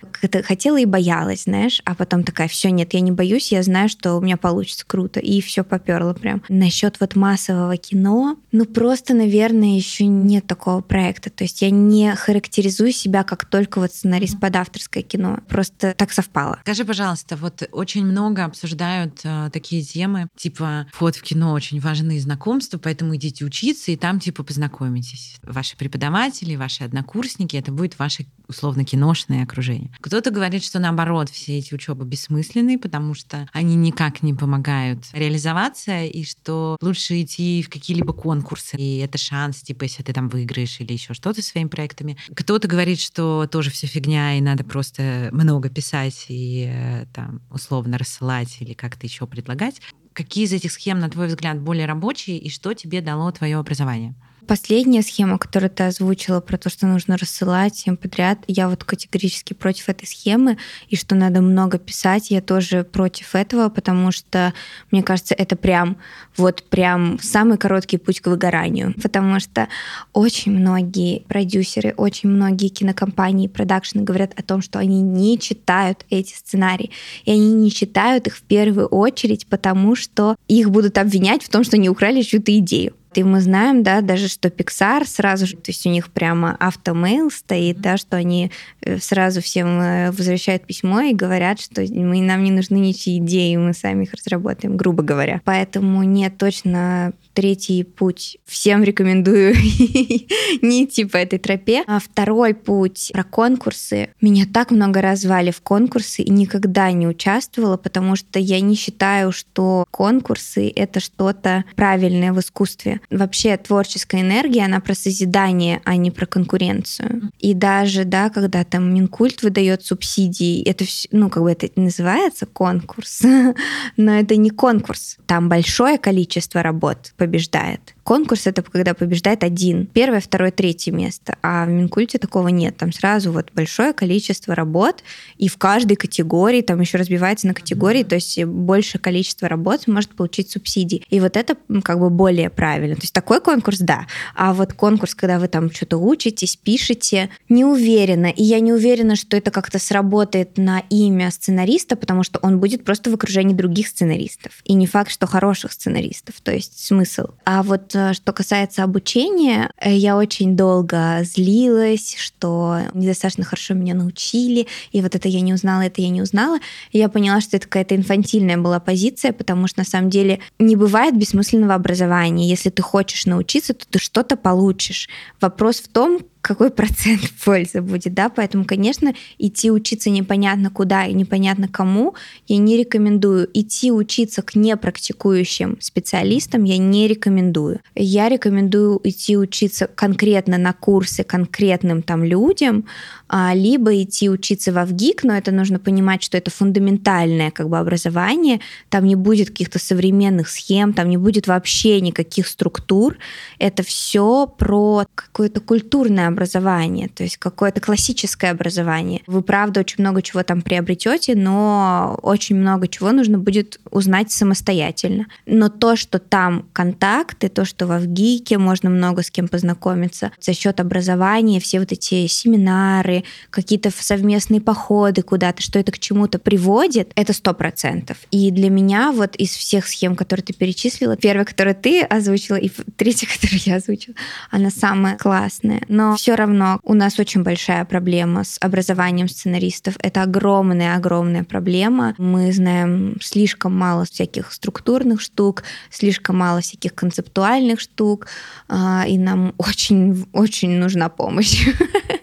хотела 0.44 0.78
и 0.78 0.86
боялась, 0.86 1.44
знаешь, 1.44 1.82
а 1.86 1.96
потом 1.96 2.24
такая, 2.24 2.48
все, 2.48 2.72
нет, 2.72 2.94
я 2.94 3.02
не 3.02 3.12
боюсь, 3.12 3.52
я 3.52 3.64
знаю, 3.64 3.90
что 3.90 4.16
у 4.16 4.22
меня 4.22 4.38
получится 4.38 4.86
круто, 4.86 5.20
и 5.20 5.42
все 5.42 5.64
поперло 5.64 6.14
прям. 6.14 6.44
Насчет 6.50 7.00
вот 7.00 7.16
массового 7.16 7.78
кино, 7.78 8.38
ну 8.52 8.66
просто, 8.66 9.14
наверное, 9.14 9.76
еще 9.76 10.06
нет 10.06 10.48
такого 10.48 10.82
проекта, 10.82 11.30
то 11.30 11.44
есть 11.44 11.62
я 11.62 11.70
не 11.70 12.16
характеризую 12.16 12.92
себя 12.92 13.24
как 13.24 13.46
только 13.46 13.80
вот 13.80 13.94
сценарист 13.94 14.40
под 14.40 14.56
авторское 14.56 15.04
кино, 15.04 15.40
просто 15.48 15.94
так 15.98 16.12
совпало. 16.12 16.60
Скажи, 16.62 16.86
пожалуйста, 16.86 17.36
вот 17.36 17.68
очень 17.72 18.06
много 18.06 18.46
обсуждают 18.46 19.22
э, 19.24 19.50
такие 19.52 19.84
темы, 19.84 20.28
типа 20.42 20.88
вход 20.92 21.16
в 21.16 21.22
кино 21.22 21.54
очень 21.54 21.80
важны 21.80 22.20
знакомства, 22.20 22.78
поэтому 22.78 23.16
идите 23.16 23.46
учиться 23.46 23.92
и 23.92 23.96
там 23.96 24.20
типа 24.20 24.44
познакомитесь. 24.44 25.38
Ваши 25.44 25.78
преподаватели, 25.78 26.56
ваши 26.56 26.84
однокурсники, 26.84 27.56
это 27.56 27.72
будет 27.72 28.00
ваше 28.00 28.26
условно 28.48 28.84
киношное 28.84 29.44
окружение. 29.44 29.92
Кто-то 30.02 30.30
говорит, 30.32 30.64
что 30.64 30.80
наоборот, 30.80 31.30
все 31.30 31.58
эти 31.58 31.74
учебы 31.74 32.06
бессмысленные, 32.06 32.78
потому 32.78 33.14
что 33.14 33.48
они 33.54 33.76
никак 33.76 34.24
не 34.24 34.34
помогают 34.34 35.06
реализоваться, 35.14 36.04
и 36.04 36.24
что 36.26 36.78
лучше 36.82 37.22
идти 37.22 37.64
в 37.64 37.70
какие-либо 37.70 38.14
конкурсы, 38.14 38.76
и 38.78 38.98
это 38.98 39.18
шанс, 39.18 39.62
типа, 39.62 39.84
если 39.84 40.04
ты 40.04 40.12
там 40.12 40.28
выиграешь 40.28 40.80
или 40.80 40.94
еще 40.94 41.14
что-то 41.14 41.42
своими 41.42 41.70
проектами. 41.70 42.18
Кто-то 42.36 42.68
говорит, 42.68 43.00
что 43.00 43.48
тоже 43.50 43.70
все 43.70 43.88
фигня, 43.88 44.38
и 44.38 44.42
надо 44.42 44.64
просто 44.64 45.30
много 45.32 45.70
писать 45.70 46.26
и 46.28 46.70
э, 46.70 47.06
там 47.14 47.42
условно 47.50 47.98
рассылать 47.98 48.58
или 48.60 48.74
как-то 48.74 49.06
еще 49.06 49.28
предлагать. 49.28 49.82
Какие 50.14 50.46
из 50.46 50.54
этих 50.54 50.72
схем, 50.72 51.00
на 51.00 51.10
твой 51.10 51.28
взгляд, 51.28 51.60
более 51.62 51.86
рабочие, 51.86 52.38
и 52.38 52.50
что 52.50 52.74
тебе 52.74 53.02
дало 53.02 53.32
твое 53.32 53.58
образование? 53.58 54.14
Последняя 54.52 55.02
схема, 55.02 55.38
которую 55.38 55.70
ты 55.70 55.84
озвучила 55.84 56.42
про 56.42 56.58
то, 56.58 56.70
что 56.70 56.86
нужно 56.86 57.16
рассылать 57.16 57.74
всем 57.74 57.96
подряд, 57.96 58.40
я 58.50 58.68
вот 58.68 58.84
категорически 58.84 59.54
против 59.54 59.88
этой 59.88 60.06
схемы, 60.06 60.58
и 60.90 60.98
что 60.98 61.16
надо 61.16 61.40
много 61.40 61.80
писать, 61.80 62.32
я 62.32 62.42
тоже 62.42 62.84
против 62.84 63.34
этого, 63.34 63.70
потому 63.70 64.12
что, 64.12 64.54
мне 64.92 65.04
кажется, 65.04 65.36
это 65.36 65.56
прям 65.56 65.96
вот 66.36 66.64
прям 66.64 67.18
самый 67.22 67.58
короткий 67.58 67.96
путь 67.96 68.20
к 68.20 68.28
выгоранию, 68.28 68.94
потому 69.02 69.40
что 69.40 69.70
очень 70.12 70.52
многие 70.52 71.22
продюсеры, 71.30 71.94
очень 71.96 72.28
многие 72.28 72.68
кинокомпании, 72.68 73.48
продакшены 73.48 74.04
говорят 74.04 74.38
о 74.38 74.44
том, 74.44 74.62
что 74.62 74.80
они 74.80 75.00
не 75.00 75.40
читают 75.40 76.06
эти 76.10 76.34
сценарии, 76.34 76.92
и 77.24 77.32
они 77.32 77.54
не 77.54 77.72
читают 77.72 78.28
их 78.28 78.36
в 78.36 78.42
первую 78.42 78.88
очередь, 78.88 79.48
потому 79.48 79.96
что 79.96 80.36
их 80.50 80.72
будут 80.72 80.98
обвинять 80.98 81.42
в 81.42 81.48
том, 81.48 81.64
что 81.64 81.78
они 81.78 81.88
украли 81.88 82.22
чью-то 82.22 82.58
идею. 82.58 82.96
И 83.14 83.24
мы 83.24 83.42
знаем, 83.42 83.84
да, 83.84 84.02
даже 84.02 84.30
что 84.30 84.48
Pixar 84.48 85.06
сразу 85.06 85.46
же, 85.46 85.58
то 85.58 85.72
есть 85.72 85.86
у 85.86 85.90
них 85.90 86.10
прямо 86.10 86.56
автомейл 86.60 87.30
стоит, 87.30 87.82
да, 87.82 87.98
что 87.98 88.16
они 88.16 88.52
э, 88.82 89.00
сразу 89.00 89.42
всем 89.42 89.68
э, 89.82 90.12
возвращают 90.12 90.66
письмо 90.66 91.02
и 91.02 91.14
говорят, 91.14 91.60
что 91.60 91.82
мы, 91.82 92.22
нам 92.22 92.44
не 92.44 92.52
нужны 92.52 92.78
ничьи 92.78 93.18
идеи, 93.18 93.58
мы 93.58 93.74
сами 93.74 94.04
их 94.04 94.14
разработаем, 94.14 94.78
грубо 94.78 95.04
говоря. 95.04 95.42
Поэтому 95.44 96.04
нет, 96.04 96.38
точно 96.38 97.12
третий 97.34 97.84
путь 97.84 98.38
всем 98.46 98.84
рекомендую 98.84 99.56
не 100.62 100.86
идти 100.86 101.06
по 101.06 101.18
этой 101.18 101.40
тропе. 101.40 101.84
А 101.88 102.00
второй 102.00 102.54
путь 102.54 103.12
про 103.14 103.24
конкурсы. 103.24 104.10
Меня 104.22 104.46
так 104.52 104.72
много 104.72 105.02
раз 105.02 105.22
звали 105.22 105.52
в 105.52 105.62
конкурсы 105.62 106.22
и 106.22 106.32
никогда 106.32 106.92
не 106.92 107.08
участвовала, 107.08 107.78
потому 107.78 108.16
что 108.16 108.40
я 108.40 108.60
не 108.62 108.76
считаю, 108.76 109.32
что 109.32 109.86
конкурсы— 109.92 110.72
это 110.76 111.00
что-то 111.00 111.66
правильное 111.76 112.34
в 112.34 112.40
искусстве. 112.40 113.02
Вообще 113.10 113.58
творческая 113.58 114.22
энергия, 114.22 114.66
она 114.66 114.80
про 114.80 114.96
созидание, 114.96 115.82
а 115.86 115.96
не 115.96 116.12
про 116.12 116.26
конкуренцию. 116.26 117.32
И 117.40 117.54
даже, 117.54 118.06
да, 118.06 118.30
когда 118.30 118.64
там 118.64 118.94
Минкульт 118.94 119.44
выдает 119.44 119.86
субсидии, 119.86 120.64
это 120.64 120.86
все, 120.86 121.08
ну, 121.12 121.30
как 121.30 121.44
бы 121.44 121.52
это 121.52 121.70
называется 121.76 122.46
конкурс, 122.46 123.22
но 123.98 124.14
это 124.14 124.36
не 124.36 124.50
конкурс. 124.50 125.18
Там 125.26 125.50
большое 125.50 125.98
количество 125.98 126.62
работ 126.62 127.14
побеждает. 127.22 127.94
Конкурс— 128.12 128.42
это 128.46 128.62
когда 128.62 128.94
побеждает 128.94 129.42
один. 129.42 129.86
Первое, 129.86 130.20
второе, 130.20 130.52
третье 130.52 130.92
место. 130.92 131.38
А 131.42 131.64
в 131.64 131.70
Минкульте 131.70 132.18
такого 132.18 132.50
нет. 132.50 132.76
Там 132.76 132.92
сразу 132.92 133.32
вот 133.32 133.52
большое 133.54 133.94
количество 133.94 134.54
работ, 134.54 135.02
и 135.38 135.48
в 135.48 135.58
каждой 135.58 135.96
категории, 135.96 136.62
там 136.62 136.82
еще 136.82 136.98
разбивается 136.98 137.48
на 137.48 137.54
категории, 137.54 138.04
то 138.04 138.16
есть 138.16 138.44
большее 138.44 139.00
количество 139.00 139.48
работ 139.48 139.88
может 139.88 140.14
получить 140.14 140.52
субсидии. 140.52 141.06
И 141.10 141.22
вот 141.22 141.38
это 141.38 141.56
как 141.86 142.02
бы 142.02 142.10
более 142.10 142.50
правильно. 142.50 142.96
То 142.96 143.04
есть 143.04 143.14
такой 143.14 143.40
конкурс, 143.40 143.80
да. 143.80 144.08
А 144.36 144.54
вот 144.54 144.74
конкурс, 144.74 145.16
когда 145.16 145.40
вы 145.40 145.48
там 145.48 145.72
что-то 145.72 145.96
учитесь, 145.96 146.58
пишете, 146.58 147.30
не 147.48 147.64
уверена. 147.64 148.26
И 148.26 148.44
я 148.44 148.60
не 148.60 148.74
уверена, 148.74 149.16
что 149.16 149.38
это 149.38 149.52
как-то 149.52 149.80
сработает 149.80 150.58
на 150.58 150.84
имя 150.90 151.32
сценариста, 151.32 151.96
потому 151.96 152.24
что 152.24 152.40
он 152.42 152.60
будет 152.60 152.84
просто 152.84 153.10
в 153.10 153.14
окружении 153.14 153.54
других 153.54 153.88
сценаристов. 153.88 154.60
И 154.66 154.74
не 154.74 154.86
факт, 154.86 155.12
что 155.12 155.28
хороших 155.28 155.72
сценаристов. 155.72 156.42
То 156.42 156.52
есть 156.52 156.86
смысл. 156.86 157.28
А 157.46 157.64
вот 157.64 157.96
Э, 158.01 158.01
что 158.14 158.34
касается 158.34 158.84
обучения, 158.84 159.72
э, 159.78 159.94
я 159.94 160.18
очень 160.18 160.56
долго 160.56 161.20
злилась, 161.24 162.16
что 162.18 162.80
недостаточно 162.94 163.44
хорошо 163.44 163.74
меня 163.74 163.94
научили, 163.94 164.68
и 164.92 165.02
вот 165.02 165.16
это 165.16 165.28
я 165.28 165.42
не 165.42 165.54
узнала, 165.54 165.82
это 165.82 166.02
я 166.02 166.10
не 166.10 166.22
узнала. 166.22 166.60
И 166.92 166.98
я 166.98 167.10
поняла, 167.10 167.42
что 167.42 167.58
это 167.58 167.68
какая-то 167.68 167.96
инфантильная 167.96 168.58
была 168.58 168.80
позиция, 168.80 169.34
потому 169.34 169.68
что 169.68 169.80
на 169.80 169.86
самом 169.86 170.10
деле 170.10 170.40
не 170.60 170.76
бывает 170.76 171.18
бессмысленного 171.18 171.76
образования. 171.76 172.50
Если 172.50 172.70
ты 172.70 172.82
хочешь 172.82 173.26
научиться, 173.26 173.74
то 173.74 173.86
ты 173.90 174.00
что-то 174.00 174.38
получишь. 174.38 175.10
Вопрос 175.40 175.78
в 175.78 175.88
том, 175.88 176.20
какой 176.42 176.72
процент 176.72 177.22
пользы 177.46 177.82
будет, 177.82 178.14
да, 178.14 178.30
поэтому, 178.30 178.66
конечно, 178.66 179.14
идти 179.38 179.72
учиться 179.72 180.10
непонятно 180.10 180.70
куда 180.70 181.06
и 181.06 181.14
непонятно 181.14 181.68
кому 181.68 182.16
я 182.48 182.58
не 182.58 182.78
рекомендую. 182.78 183.50
Идти 183.54 183.92
учиться 183.92 184.42
к 184.42 184.56
непрактикующим 184.56 185.78
специалистам 185.80 186.64
я 186.64 186.78
не 186.78 187.08
рекомендую. 187.08 187.80
Я 187.96 188.30
рекомендую 188.30 189.00
идти 189.04 189.38
учиться 189.38 189.88
конкретно 189.88 190.58
на 190.58 190.74
курсы 190.74 191.24
конкретным 191.24 192.02
там 192.02 192.24
людям, 192.24 192.86
а, 193.28 193.54
либо 193.54 194.02
идти 194.02 194.30
учиться 194.30 194.74
во 194.74 194.86
ВГИК, 194.86 195.24
но 195.24 195.34
это 195.34 195.52
нужно 195.52 195.80
понимать, 195.80 196.24
что 196.24 196.38
это 196.38 196.52
фундаментальное 196.52 197.52
как 197.52 197.70
бы 197.70 197.78
образование, 197.78 198.60
там 198.90 199.06
не 199.06 199.16
будет 199.16 199.50
каких-то 199.50 199.80
современных 199.80 200.50
схем, 200.50 200.94
там 200.94 201.10
не 201.10 201.18
будет 201.18 201.48
вообще 201.48 202.02
никаких 202.02 202.48
структур, 202.48 203.18
это 203.60 203.84
все 203.84 204.48
про 204.48 205.06
какое-то 205.16 205.62
культурное 205.62 206.31
образование, 206.32 207.08
то 207.10 207.24
есть 207.24 207.38
какое-то 207.38 207.82
классическое 207.82 208.52
образование. 208.52 209.22
Вы, 209.28 209.42
правда, 209.42 209.82
очень 209.82 210.02
много 210.02 210.22
чего 210.22 210.44
там 210.44 210.62
приобретете, 210.62 211.36
но 211.36 212.20
очень 212.22 212.56
много 212.56 212.88
чего 212.88 213.12
нужно 213.12 213.38
будет 213.38 213.80
узнать 213.90 214.32
самостоятельно. 214.32 215.28
Но 215.46 215.70
то, 215.70 215.96
что 215.96 216.20
там 216.20 216.66
контакты, 216.74 217.50
то, 217.50 217.66
что 217.66 217.88
во 217.88 218.00
ВГИКе 218.00 218.58
можно 218.58 218.90
много 218.90 219.24
с 219.24 219.32
кем 219.32 219.48
познакомиться, 219.48 220.32
за 220.40 220.54
счет 220.54 220.80
образования, 220.80 221.60
все 221.60 221.80
вот 221.80 221.92
эти 221.92 222.28
семинары, 222.28 223.24
какие-то 223.50 223.92
совместные 223.92 224.62
походы 224.62 225.22
куда-то, 225.22 225.62
что 225.62 225.80
это 225.80 225.92
к 225.92 226.00
чему-то 226.00 226.40
приводит, 226.40 227.12
это 227.16 227.34
сто 227.34 227.54
процентов. 227.54 228.18
И 228.32 228.52
для 228.52 228.70
меня 228.70 229.12
вот 229.12 229.36
из 229.36 229.52
всех 229.52 229.88
схем, 229.88 230.16
которые 230.16 230.44
ты 230.44 230.54
перечислила, 230.54 231.16
первая, 231.18 231.46
которую 231.46 231.76
ты 231.76 232.02
озвучила, 232.02 232.56
и 232.56 232.70
третья, 232.96 233.28
которую 233.34 233.62
я 233.66 233.76
озвучила, 233.76 234.16
она 234.50 234.70
самая 234.70 235.18
классная. 235.18 235.84
Но 235.88 236.16
все 236.22 236.36
равно 236.36 236.80
у 236.84 236.94
нас 236.94 237.18
очень 237.18 237.42
большая 237.42 237.84
проблема 237.84 238.44
с 238.44 238.60
образованием 238.62 239.28
сценаристов. 239.28 239.96
Это 240.04 240.22
огромная-огромная 240.22 241.44
проблема. 241.44 242.14
Мы 242.20 242.54
знаем 242.54 243.18
слишком 243.20 243.76
мало 243.76 244.06
всяких 244.06 244.52
структурных 244.54 245.20
штук, 245.20 245.64
слишком 245.90 246.38
мало 246.38 246.62
всяких 246.62 246.94
концептуальных 246.94 247.80
штук, 247.80 248.28
а, 248.70 249.04
и 249.08 249.18
нам 249.18 249.56
очень-очень 249.58 250.78
нужна 250.78 251.10
помощь. 251.10 251.68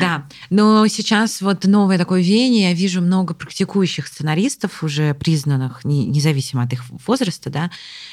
Да, 0.00 0.26
но 0.50 0.86
сейчас 0.86 1.40
вот 1.40 1.64
новое 1.64 1.98
такое 1.98 2.22
веяние, 2.22 2.70
я 2.70 2.74
вижу 2.74 3.00
много 3.00 3.34
практикующих 3.34 4.06
сценаристов, 4.06 4.82
уже 4.82 5.14
признанных, 5.14 5.84
независимо 5.84 6.62
от 6.62 6.72
их 6.72 6.84
возраста, 7.06 7.50
да, 7.50 7.70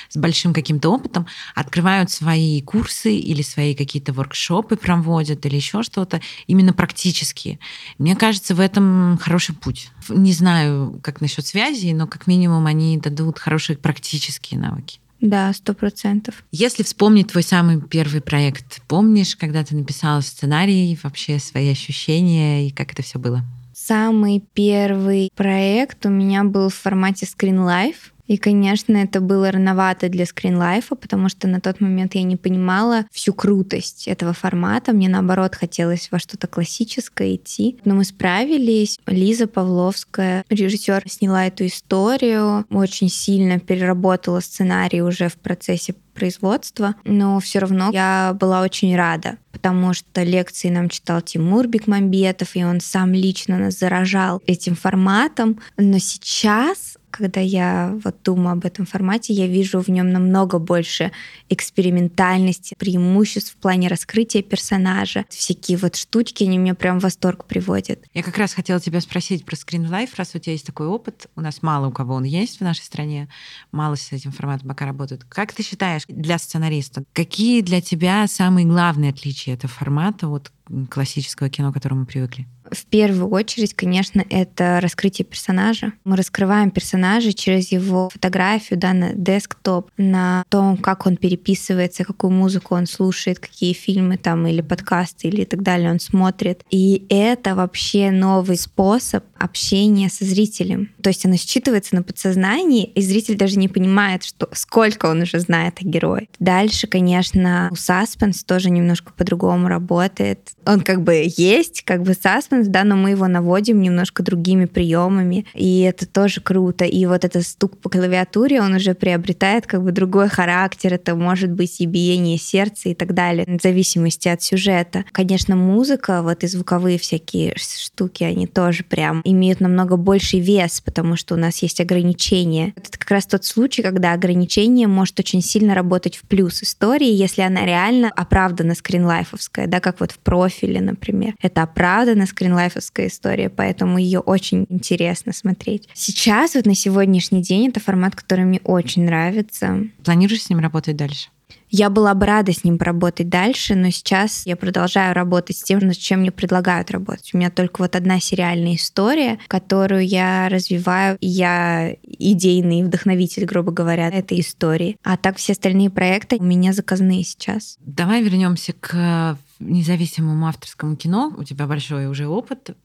с 0.10 0.18
большим 0.18 0.54
каким-то 0.54 0.89
опытом, 0.89 1.27
открывают 1.56 2.12
свои 2.12 2.62
курсы 2.62 3.16
или 3.16 3.42
свои 3.42 3.75
какие-то 3.75 4.13
воркшопы 4.13 4.75
проводят 4.75 5.46
или 5.46 5.56
еще 5.56 5.84
что-то, 5.84 6.22
именно 6.48 6.74
практические. 6.74 7.60
Мне 7.98 8.16
кажется, 8.16 8.56
в 8.56 8.60
этом 8.60 9.18
хороший 9.22 9.56
путь. 9.56 9.89
Не 10.10 10.34
знаю, 10.34 11.00
как 11.04 11.22
насчет 11.22 11.46
связи, 11.46 11.92
но 11.92 12.08
как 12.08 12.27
минимум 12.27 12.66
они 12.66 12.98
дадут 12.98 13.39
хорошие 13.39 13.77
практические 13.77 14.60
навыки. 14.60 15.00
Да, 15.20 15.52
сто 15.54 15.74
процентов. 15.74 16.44
Если 16.52 16.84
вспомнить 16.84 17.32
твой 17.32 17.44
самый 17.44 17.82
первый 17.82 18.22
проект, 18.22 18.82
помнишь, 18.88 19.36
когда 19.36 19.64
ты 19.64 19.76
написала 19.76 20.22
сценарий, 20.22 20.98
вообще 21.02 21.40
свои 21.40 21.72
ощущения 21.72 22.68
и 22.68 22.72
как 22.72 22.92
это 22.94 23.02
все 23.02 23.18
было? 23.18 23.44
Самый 23.74 24.44
первый 24.54 25.30
проект 25.36 26.06
у 26.06 26.10
меня 26.10 26.44
был 26.44 26.70
в 26.70 26.76
формате 26.76 27.26
Screen 27.26 27.66
Life. 27.66 28.12
И, 28.27 28.38
конечно, 28.38 28.98
это 28.98 29.22
было 29.22 29.51
рановато 29.51 30.10
для 30.10 30.25
скринлайфа, 30.25 30.96
потому 30.96 31.29
что 31.29 31.48
на 31.48 31.62
тот 31.62 31.81
момент 31.81 32.15
я 32.15 32.24
не 32.24 32.36
понимала 32.36 33.05
всю 33.12 33.34
крутость 33.34 34.07
этого 34.07 34.34
формата. 34.34 34.93
Мне, 34.93 35.10
наоборот, 35.10 35.55
хотелось 35.55 36.10
во 36.12 36.19
что-то 36.19 36.48
классическое 36.48 37.36
идти. 37.36 37.77
Но 37.86 37.96
мы 37.96 38.03
справились. 38.03 39.00
Лиза 39.07 39.48
Павловская, 39.48 40.43
режиссер, 40.50 41.03
сняла 41.07 41.46
эту 41.46 41.65
историю, 41.65 42.65
очень 42.69 43.10
сильно 43.10 43.60
переработала 43.60 44.39
сценарий 44.39 45.01
уже 45.01 45.29
в 45.29 45.36
процессе 45.36 45.96
производства, 46.17 46.96
но 47.03 47.39
все 47.39 47.60
равно 47.60 47.91
я 47.93 48.36
была 48.39 48.62
очень 48.62 48.96
рада, 48.96 49.38
потому 49.51 49.93
что 49.93 50.24
лекции 50.24 50.69
нам 50.69 50.89
читал 50.89 51.22
Тимур 51.22 51.67
Бекмамбетов, 51.67 52.55
и 52.55 52.63
он 52.63 52.79
сам 52.81 53.13
лично 53.13 53.57
нас 53.60 53.77
заражал 53.77 54.41
этим 54.48 54.75
форматом. 54.75 55.60
Но 55.77 56.00
сейчас 56.00 56.97
когда 57.18 57.40
я 57.40 57.98
вот 58.04 58.18
думаю 58.24 58.54
об 58.54 58.66
этом 58.66 58.86
формате, 58.86 59.34
я 59.34 59.48
вижу 59.48 59.80
в 59.80 59.88
нем 59.90 60.12
намного 60.12 60.60
больше 60.60 61.12
экспериментальности, 61.50 62.76
преимуществ 62.78 63.54
в 63.54 63.58
плане 63.58 63.88
раскрытия 63.88 64.42
персонажа. 64.42 65.26
Всякие 65.30 65.78
вот 65.78 65.96
штучки, 65.96 66.44
они 66.44 66.58
меня 66.58 66.76
прям 66.76 67.00
в 67.00 67.04
восторг 67.04 67.46
приводят. 67.46 68.00
Я 68.14 68.24
как 68.24 68.38
раз 68.38 68.54
хотела 68.54 68.80
тебя 68.80 69.02
спросить 69.02 69.46
про 69.46 69.56
Life, 69.56 70.12
раз 70.16 70.36
у 70.36 70.40
тебя 70.40 70.54
есть 70.54 70.66
такой 70.66 70.88
опыт. 70.88 71.28
У 71.36 71.42
нас 71.42 71.62
мало 71.62 71.88
у 71.88 71.92
кого 71.92 72.16
он 72.16 72.24
есть 72.24 72.60
в 72.60 72.62
нашей 72.62 72.84
стране, 72.84 73.28
мало 73.72 73.96
с 73.96 74.12
этим 74.12 74.32
форматом 74.32 74.70
пока 74.70 74.86
работают. 74.86 75.24
Как 75.24 75.54
ты 75.54 75.64
считаешь, 75.64 76.04
для 76.08 76.38
сценариста, 76.38 77.04
какие 77.14 77.62
для 77.62 77.82
тебя 77.82 78.28
самые 78.28 78.66
главные 78.66 79.12
отличия 79.12 79.56
этого 79.56 79.72
формата 79.72 80.28
от 80.28 80.52
классического 80.90 81.50
кино, 81.50 81.72
к 81.72 81.76
которому 81.76 82.02
мы 82.02 82.06
привыкли? 82.06 82.48
В 82.72 82.86
первую 82.86 83.30
очередь, 83.30 83.74
конечно, 83.74 84.24
это 84.30 84.80
раскрытие 84.82 85.26
персонажа. 85.26 85.94
Мы 86.04 86.18
раскрываем 86.18 86.72
персонажа 86.72 87.34
через 87.34 87.72
его 87.72 88.10
фотографию 88.10 88.80
да, 88.80 88.94
на 88.94 89.14
десктоп, 89.14 89.90
на 89.98 90.44
том, 90.50 90.78
как 90.78 91.06
он 91.06 91.18
переписывается, 91.18 92.04
какую 92.04 92.32
музыку 92.32 92.76
он 92.76 92.86
слушает, 92.86 93.40
какие 93.40 93.74
фильмы 93.74 94.18
там 94.18 94.46
или 94.48 94.62
подкасты 94.62 95.30
или 95.30 95.46
так 95.46 95.64
далее 95.64 95.92
он 95.92 96.00
смотрит. 96.00 96.64
И 96.70 97.06
это 97.10 97.56
вообще 97.56 98.12
новый 98.12 98.58
способ 98.58 99.24
общения 99.38 100.10
со 100.10 100.26
зрителем. 100.26 100.92
То 101.02 101.10
есть 101.10 101.26
оно 101.26 101.36
считывается 101.36 101.96
на 101.96 102.04
подсознании, 102.04 102.86
и 102.86 103.02
зритель 103.02 103.38
даже 103.38 103.58
не 103.58 103.68
понимает, 103.68 104.24
что 104.24 104.50
сколько 104.54 105.06
он 105.06 105.22
уже 105.22 105.40
знает 105.40 105.80
о 105.82 105.86
герое. 105.86 106.28
Дальше, 106.40 106.88
конечно, 106.88 107.70
у 107.72 107.76
Саспенс 107.76 108.44
тоже 108.44 108.70
немножко 108.70 109.14
по-другому 109.14 109.68
работает 109.68 110.52
он 110.68 110.82
как 110.82 111.02
бы 111.02 111.26
есть, 111.38 111.84
как 111.84 112.04
бы 112.04 112.14
саспенс, 112.14 112.68
да, 112.68 112.84
но 112.84 112.96
мы 112.96 113.12
его 113.12 113.28
наводим 113.28 113.82
немножко 113.82 114.22
другими 114.22 114.66
приемами, 114.66 115.46
и 115.54 115.82
это 115.82 116.06
тоже 116.06 116.42
круто. 116.42 116.84
И 116.84 117.06
вот 117.06 117.24
этот 117.24 117.48
стук 117.48 117.78
по 117.78 117.90
клавиатуре, 117.90 118.62
он 118.62 118.74
уже 118.76 118.94
приобретает 118.94 119.66
как 119.66 119.84
бы 119.84 119.92
другой 119.92 120.28
характер, 120.28 120.94
это 120.94 121.16
может 121.16 121.52
быть 121.52 121.80
и 121.80 121.86
биение 121.86 122.38
сердца 122.38 122.90
и 122.90 122.94
так 122.94 123.14
далее, 123.14 123.46
в 123.48 123.62
зависимости 123.62 124.27
от 124.27 124.42
сюжета. 124.42 125.06
Конечно, 125.12 125.56
музыка, 125.56 126.22
вот 126.22 126.44
и 126.44 126.48
звуковые 126.48 127.00
всякие 127.00 127.56
штуки, 127.58 128.24
они 128.24 128.46
тоже 128.46 128.84
прям 128.84 129.22
имеют 129.24 129.62
намного 129.62 129.96
больший 129.96 130.40
вес, 130.40 130.82
потому 130.82 131.16
что 131.16 131.36
у 131.36 131.38
нас 131.38 131.60
есть 131.60 131.80
ограничения. 131.80 132.74
Это 132.75 132.98
как 132.98 133.10
раз 133.12 133.25
тот 133.25 133.46
случай, 133.46 133.82
когда 133.82 134.12
ограничение 134.12 134.88
может 134.88 135.20
очень 135.20 135.42
сильно 135.42 135.74
работать 135.74 136.18
в 136.18 136.24
плюс 136.24 136.62
истории, 136.62 137.12
если 137.12 137.42
она 137.42 137.66
реально 137.66 138.10
оправдана 138.10 138.75
скринлайфовская, 138.75 139.68
да, 139.68 139.80
как 139.80 140.01
вот 140.01 140.12
в 140.12 140.20
профи 140.20 140.56
профиле, 140.57 140.81
например. 140.81 141.35
Это 141.41 141.63
оправданно 141.63 142.25
скринлайфовская 142.25 143.07
история, 143.07 143.50
поэтому 143.50 143.98
ее 143.98 144.20
очень 144.20 144.65
интересно 144.70 145.33
смотреть. 145.33 145.87
Сейчас, 145.93 146.55
вот 146.55 146.65
на 146.65 146.75
сегодняшний 146.75 147.41
день, 147.41 147.70
это 147.70 147.79
формат, 147.79 148.15
который 148.15 148.46
мне 148.46 148.61
очень 148.63 149.05
нравится. 149.05 149.83
Планируешь 150.03 150.43
с 150.43 150.50
ним 150.50 150.59
работать 150.59 150.96
дальше? 150.96 151.29
Я 151.70 151.89
была 151.89 152.13
бы 152.13 152.25
рада 152.25 152.53
с 152.53 152.63
ним 152.63 152.77
поработать 152.77 153.27
дальше, 153.27 153.75
но 153.75 153.89
сейчас 153.89 154.46
я 154.46 154.55
продолжаю 154.55 155.13
работать 155.13 155.57
с 155.57 155.63
тем, 155.63 155.79
над 155.79 155.98
чем 155.98 156.22
мне 156.22 156.31
предлагают 156.31 156.91
работать. 156.91 157.31
У 157.33 157.37
меня 157.37 157.50
только 157.50 157.81
вот 157.81 157.96
одна 157.96 158.22
сериальная 158.22 158.75
история, 158.75 159.37
которую 159.48 160.05
я 160.07 160.48
развиваю. 160.50 161.17
Я 161.20 161.93
идейный 162.03 162.83
вдохновитель, 162.83 163.46
грубо 163.46 163.72
говоря, 163.72 164.07
этой 164.07 164.39
истории. 164.39 164.98
А 165.03 165.17
так 165.17 165.37
все 165.37 165.53
остальные 165.53 165.89
проекты 165.89 166.37
у 166.37 166.43
меня 166.43 166.72
заказные 166.72 167.24
сейчас. 167.24 167.77
Давай 167.81 168.24
вернемся 168.24 168.72
к 168.72 169.37
независимому 169.59 170.48
авторскому 170.48 170.96
кино. 170.96 171.33
У 171.37 171.43
тебя 171.43 171.67
большой 171.67 172.07
уже 172.07 172.27
опыт. 172.27 172.75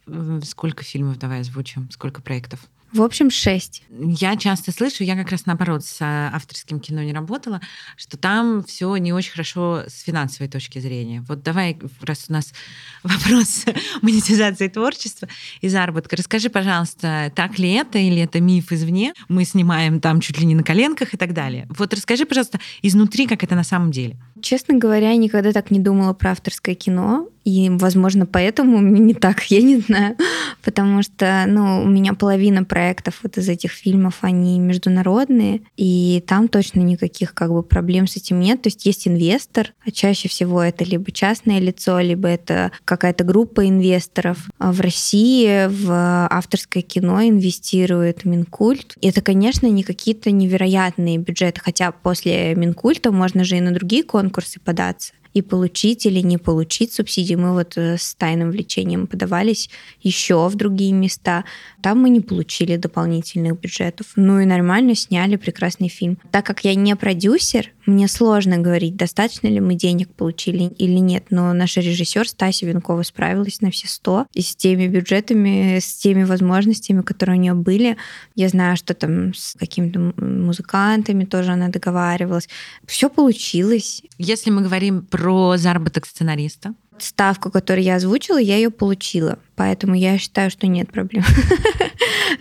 Сколько 0.45 0.85
фильмов 0.85 1.19
давай 1.19 1.41
озвучим? 1.41 1.91
Сколько 1.91 2.23
проектов? 2.23 2.61
В 2.93 3.01
общем, 3.01 3.31
шесть. 3.31 3.85
Я 3.91 4.37
часто 4.37 4.71
слышу, 4.71 5.03
я 5.03 5.17
как 5.17 5.31
раз 5.31 5.47
наоборот 5.47 5.83
с 5.83 5.97
авторским 6.03 6.79
кино 6.79 7.03
не 7.03 7.15
работала, 7.15 7.63
что 7.97 8.19
там 8.19 8.63
все 8.65 8.95
не 8.97 9.15
очень 9.15 9.33
хорошо 9.33 9.85
с 9.87 10.03
финансовой 10.03 10.49
точки 10.49 10.79
зрения. 10.79 11.25
Вот 11.27 11.43
давай, 11.43 11.79
раз 12.03 12.27
у 12.29 12.33
нас 12.35 12.53
вопрос 13.03 13.65
монетизации 14.03 14.69
творчества 14.69 15.27
и 15.63 15.69
заработка, 15.71 16.17
расскажи, 16.17 16.51
пожалуйста, 16.51 17.33
так 17.35 17.59
ли 17.59 17.73
это 17.73 17.99
или 17.99 18.21
это 18.21 18.43
миф 18.43 18.73
извне? 18.73 19.15
Мы 19.29 19.47
снимаем 19.47 19.99
там 19.99 20.21
чуть 20.21 20.39
ли 20.39 20.45
не 20.45 20.55
на 20.55 20.63
коленках 20.63 21.15
и 21.15 21.17
так 21.17 21.33
далее. 21.33 21.67
Вот 21.71 21.95
расскажи, 21.95 22.27
пожалуйста, 22.27 22.61
изнутри, 22.83 23.27
как 23.27 23.43
это 23.43 23.55
на 23.55 23.65
самом 23.65 23.91
деле. 23.91 24.19
Честно 24.43 24.77
говоря, 24.77 25.11
я 25.11 25.17
никогда 25.17 25.53
так 25.53 25.71
не 25.71 25.79
думала 25.81 26.13
про 26.13 26.33
авторское 26.33 26.75
кино. 26.75 27.29
И, 27.45 27.71
возможно, 27.71 28.27
поэтому 28.27 28.79
мне 28.79 29.01
не 29.13 29.15
так, 29.15 29.43
я 29.45 29.63
не 29.63 29.79
знаю. 29.79 30.17
Потому 30.63 31.03
что, 31.03 31.45
ну, 31.47 31.83
у 31.83 31.89
меня 31.89 32.15
половина 32.15 32.65
проектов 32.65 33.21
вот 33.23 33.37
из 33.39 33.49
этих 33.49 33.73
фильмов, 33.73 34.19
они 34.21 34.59
международные, 34.59 35.63
и 35.77 36.23
там 36.27 36.49
точно 36.49 36.81
никаких 36.81 37.35
как 37.35 37.51
бы 37.51 37.63
проблем 37.63 38.07
с 38.07 38.17
этим 38.17 38.41
нет. 38.41 38.63
То 38.63 38.69
есть 38.69 38.87
есть 38.87 39.09
инвестор, 39.09 39.73
а 39.85 39.91
чаще 39.91 40.29
всего 40.29 40.63
это 40.63 40.85
либо 40.85 41.11
частное 41.11 41.59
лицо, 41.59 41.99
либо 42.01 42.29
это 42.29 42.73
какая-то 42.85 43.25
группа 43.25 43.69
инвесторов. 43.69 44.39
А 44.59 44.73
в 44.73 44.81
России 44.81 45.67
в 45.69 46.29
авторское 46.31 46.83
кино 46.83 47.23
инвестирует 47.23 48.25
Минкульт. 48.25 48.95
И 49.01 49.09
это, 49.09 49.21
конечно, 49.21 49.67
не 49.67 49.83
какие-то 49.83 50.31
невероятные 50.31 51.19
бюджеты, 51.19 51.61
хотя 51.63 51.93
после 51.93 52.55
Минкульта 52.55 53.11
можно 53.11 53.45
же 53.45 53.57
и 53.57 53.61
на 53.61 53.73
другие 53.73 54.05
конкурсы 54.05 54.32
податься 54.59 55.13
и 55.35 55.43
получить 55.43 56.07
или 56.07 56.21
не 56.21 56.39
получить 56.39 56.93
субсидии. 56.93 57.35
Мы 57.35 57.53
вот 57.53 57.77
э, 57.77 57.97
с 57.99 58.15
тайным 58.15 58.51
влечением 58.51 59.07
подавались 59.07 59.71
еще 60.01 60.49
в 60.49 60.55
другие 60.55 60.93
места. 60.93 61.45
Там 61.83 62.01
мы 62.01 62.11
не 62.11 62.21
получили 62.21 62.77
дополнительных 62.77 63.59
бюджетов. 63.61 64.09
Ну 64.17 64.41
и 64.41 64.45
нормально 64.45 64.95
сняли 64.95 65.37
прекрасный 65.37 65.89
фильм. 65.89 66.19
Так 66.31 66.47
как 66.47 66.65
я 66.65 66.75
не 66.75 66.95
продюсер, 66.97 67.71
мне 67.87 68.07
сложно 68.07 68.59
говорить, 68.59 68.97
достаточно 68.97 69.49
ли 69.49 69.61
мы 69.61 69.75
денег 69.75 70.15
получили 70.15 70.65
или 70.65 70.99
нет, 70.99 71.27
но 71.31 71.53
наша 71.53 71.81
режиссер 71.81 72.29
Стася 72.29 72.67
Венкова 72.67 73.03
справилась 73.03 73.61
на 73.61 73.71
все 73.71 73.89
сто. 73.89 74.27
И 74.35 74.43
с 74.43 74.55
теми 74.55 74.87
бюджетами, 74.87 75.79
с 75.81 75.95
теми 75.95 76.23
возможностями, 76.23 77.03
которые 77.03 77.39
у 77.39 77.41
нее 77.41 77.55
были, 77.55 77.97
я 78.37 78.49
знаю, 78.49 78.77
что 78.77 78.95
там 78.95 79.35
с 79.35 79.55
какими-то 79.59 80.13
музыкантами 80.17 81.25
тоже 81.25 81.53
она 81.53 81.69
договаривалась. 81.69 82.49
Все 82.87 83.09
получилось. 83.09 84.03
Если 84.19 84.51
мы 84.51 84.63
говорим 84.63 85.03
про 85.03 85.22
заработок 85.57 86.07
сценариста, 86.07 86.75
ставку, 87.03 87.51
которую 87.51 87.85
я 87.85 87.97
озвучила, 87.97 88.39
я 88.39 88.57
ее 88.57 88.71
получила. 88.71 89.39
Поэтому 89.55 89.95
я 89.95 90.19
считаю, 90.19 90.51
что 90.51 90.67
нет 90.67 90.91
проблем. 90.91 91.25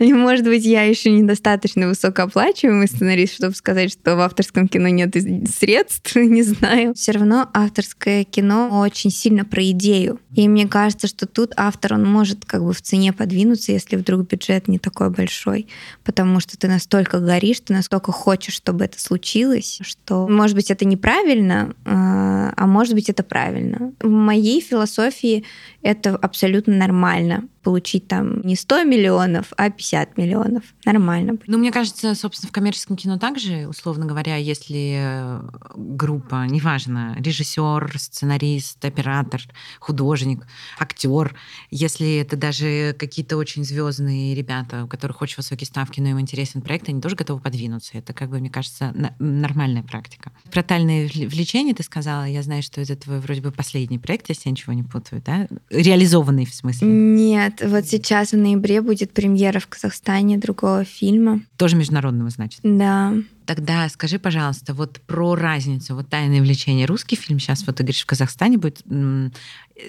Может 0.00 0.44
быть, 0.44 0.64
я 0.64 0.82
еще 0.82 1.10
недостаточно 1.10 1.86
высокооплачиваемый 1.86 2.88
сценарист, 2.88 3.34
чтобы 3.34 3.54
сказать, 3.54 3.92
что 3.92 4.16
в 4.16 4.20
авторском 4.20 4.66
кино 4.66 4.88
нет 4.88 5.14
средств, 5.48 6.16
не 6.16 6.42
знаю. 6.42 6.94
Все 6.94 7.12
равно 7.12 7.48
авторское 7.52 8.24
кино 8.24 8.80
очень 8.80 9.10
сильно 9.10 9.44
про 9.44 9.62
идею. 9.70 10.20
И 10.34 10.48
мне 10.48 10.66
кажется, 10.66 11.06
что 11.06 11.26
тут 11.26 11.52
автор, 11.56 11.94
он 11.94 12.04
может 12.04 12.44
как 12.44 12.64
бы 12.64 12.72
в 12.72 12.80
цене 12.80 13.12
подвинуться, 13.12 13.72
если 13.72 13.96
вдруг 13.96 14.28
бюджет 14.28 14.66
не 14.66 14.78
такой 14.78 15.10
большой, 15.10 15.68
потому 16.04 16.40
что 16.40 16.56
ты 16.56 16.68
настолько 16.68 17.20
горишь, 17.20 17.60
ты 17.60 17.74
настолько 17.74 18.12
хочешь, 18.12 18.54
чтобы 18.54 18.84
это 18.84 18.98
случилось, 18.98 19.78
что, 19.82 20.26
может 20.26 20.56
быть, 20.56 20.70
это 20.70 20.84
неправильно, 20.86 21.74
а, 21.84 22.52
а 22.56 22.66
может 22.66 22.94
быть, 22.94 23.10
это 23.10 23.22
правильно. 23.22 23.92
В 24.00 24.08
моей 24.08 24.51
моей 24.52 24.60
философии 24.60 25.44
это 25.82 26.16
абсолютно 26.16 26.74
нормально 26.74 27.48
получить 27.62 28.08
там 28.08 28.40
не 28.42 28.56
100 28.56 28.84
миллионов, 28.84 29.52
а 29.56 29.70
50 29.70 30.16
миллионов. 30.18 30.64
Нормально. 30.84 31.38
Ну, 31.46 31.58
мне 31.58 31.72
кажется, 31.72 32.14
собственно, 32.14 32.48
в 32.48 32.52
коммерческом 32.52 32.96
кино 32.96 33.18
также, 33.18 33.66
условно 33.68 34.06
говоря, 34.06 34.36
если 34.36 34.96
э, 34.98 35.42
группа, 35.76 36.46
неважно, 36.46 37.16
режиссер, 37.18 37.94
сценарист, 37.98 38.84
оператор, 38.84 39.42
художник, 39.80 40.46
актер, 40.78 41.34
если 41.70 42.16
это 42.16 42.36
даже 42.36 42.94
какие-то 42.98 43.36
очень 43.36 43.64
звездные 43.64 44.34
ребята, 44.34 44.84
у 44.84 44.88
которых 44.88 45.22
очень 45.22 45.36
высокие 45.36 45.66
ставки, 45.66 46.00
но 46.00 46.08
им 46.08 46.20
интересен 46.20 46.62
проект, 46.62 46.88
они 46.88 47.00
тоже 47.00 47.16
готовы 47.16 47.40
подвинуться. 47.40 47.98
Это, 47.98 48.12
как 48.12 48.30
бы, 48.30 48.38
мне 48.38 48.50
кажется, 48.50 48.92
нормальная 49.18 49.82
практика. 49.82 50.32
Про 50.50 50.62
тайное 50.62 51.06
влечение 51.06 51.74
ты 51.74 51.82
сказала. 51.82 52.24
Я 52.24 52.42
знаю, 52.42 52.62
что 52.62 52.80
это 52.80 52.96
твой 52.96 53.20
вроде 53.20 53.40
бы 53.40 53.52
последний 53.52 53.98
проект, 53.98 54.28
если 54.28 54.48
я 54.48 54.52
ничего 54.52 54.72
не 54.72 54.82
путаю, 54.82 55.22
да? 55.24 55.48
Реализованный 55.70 56.46
в 56.46 56.54
смысле? 56.54 56.88
Нет, 56.88 57.51
вот 57.60 57.86
сейчас 57.86 58.32
в 58.32 58.36
ноябре 58.36 58.80
будет 58.80 59.12
премьера 59.12 59.58
в 59.58 59.66
Казахстане 59.66 60.38
другого 60.38 60.84
фильма. 60.84 61.42
Тоже 61.56 61.76
международного, 61.76 62.30
значит? 62.30 62.60
Да. 62.62 63.14
Тогда 63.44 63.88
скажи, 63.88 64.18
пожалуйста, 64.18 64.72
вот 64.72 65.00
про 65.00 65.34
разницу, 65.34 65.96
вот 65.96 66.08
«Тайное 66.08 66.40
влечение». 66.40 66.86
Русский 66.86 67.16
фильм 67.16 67.40
сейчас, 67.40 67.66
вот 67.66 67.76
ты 67.76 67.82
говоришь, 67.82 68.02
в 68.02 68.06
Казахстане 68.06 68.56
будет. 68.56 68.82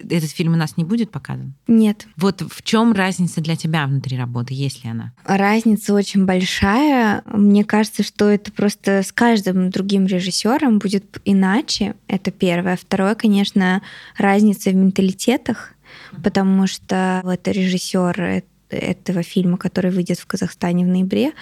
Этот 0.10 0.32
фильм 0.32 0.54
у 0.54 0.58
нас 0.58 0.76
не 0.76 0.84
будет 0.84 1.12
показан? 1.12 1.54
Нет. 1.68 2.08
Вот 2.18 2.42
в 2.42 2.64
чем 2.64 2.94
разница 2.94 3.42
для 3.42 3.56
тебя 3.56 3.86
внутри 3.86 4.18
работы, 4.18 4.54
есть 4.56 4.84
ли 4.84 4.90
она? 4.90 5.14
Разница 5.24 5.94
очень 5.94 6.26
большая. 6.26 7.22
Мне 7.26 7.64
кажется, 7.64 8.02
что 8.02 8.28
это 8.28 8.52
просто 8.52 9.04
с 9.04 9.12
каждым 9.12 9.70
другим 9.70 10.08
режиссером 10.08 10.80
будет 10.80 11.22
иначе. 11.24 11.96
Это 12.08 12.32
первое. 12.32 12.76
Второе, 12.76 13.14
конечно, 13.14 13.84
разница 14.18 14.72
в 14.72 14.76
менталитетах 14.76 15.74
потому 16.24 16.68
что 16.68 17.22
вот 17.24 17.48
режиссер 17.48 18.44
этого 18.70 19.24
фильма, 19.24 19.58
который 19.58 19.92
выйдет 19.92 20.20
в 20.20 20.26
Казахстане 20.26 20.86
в 20.86 20.88
ноябре, 20.88 21.34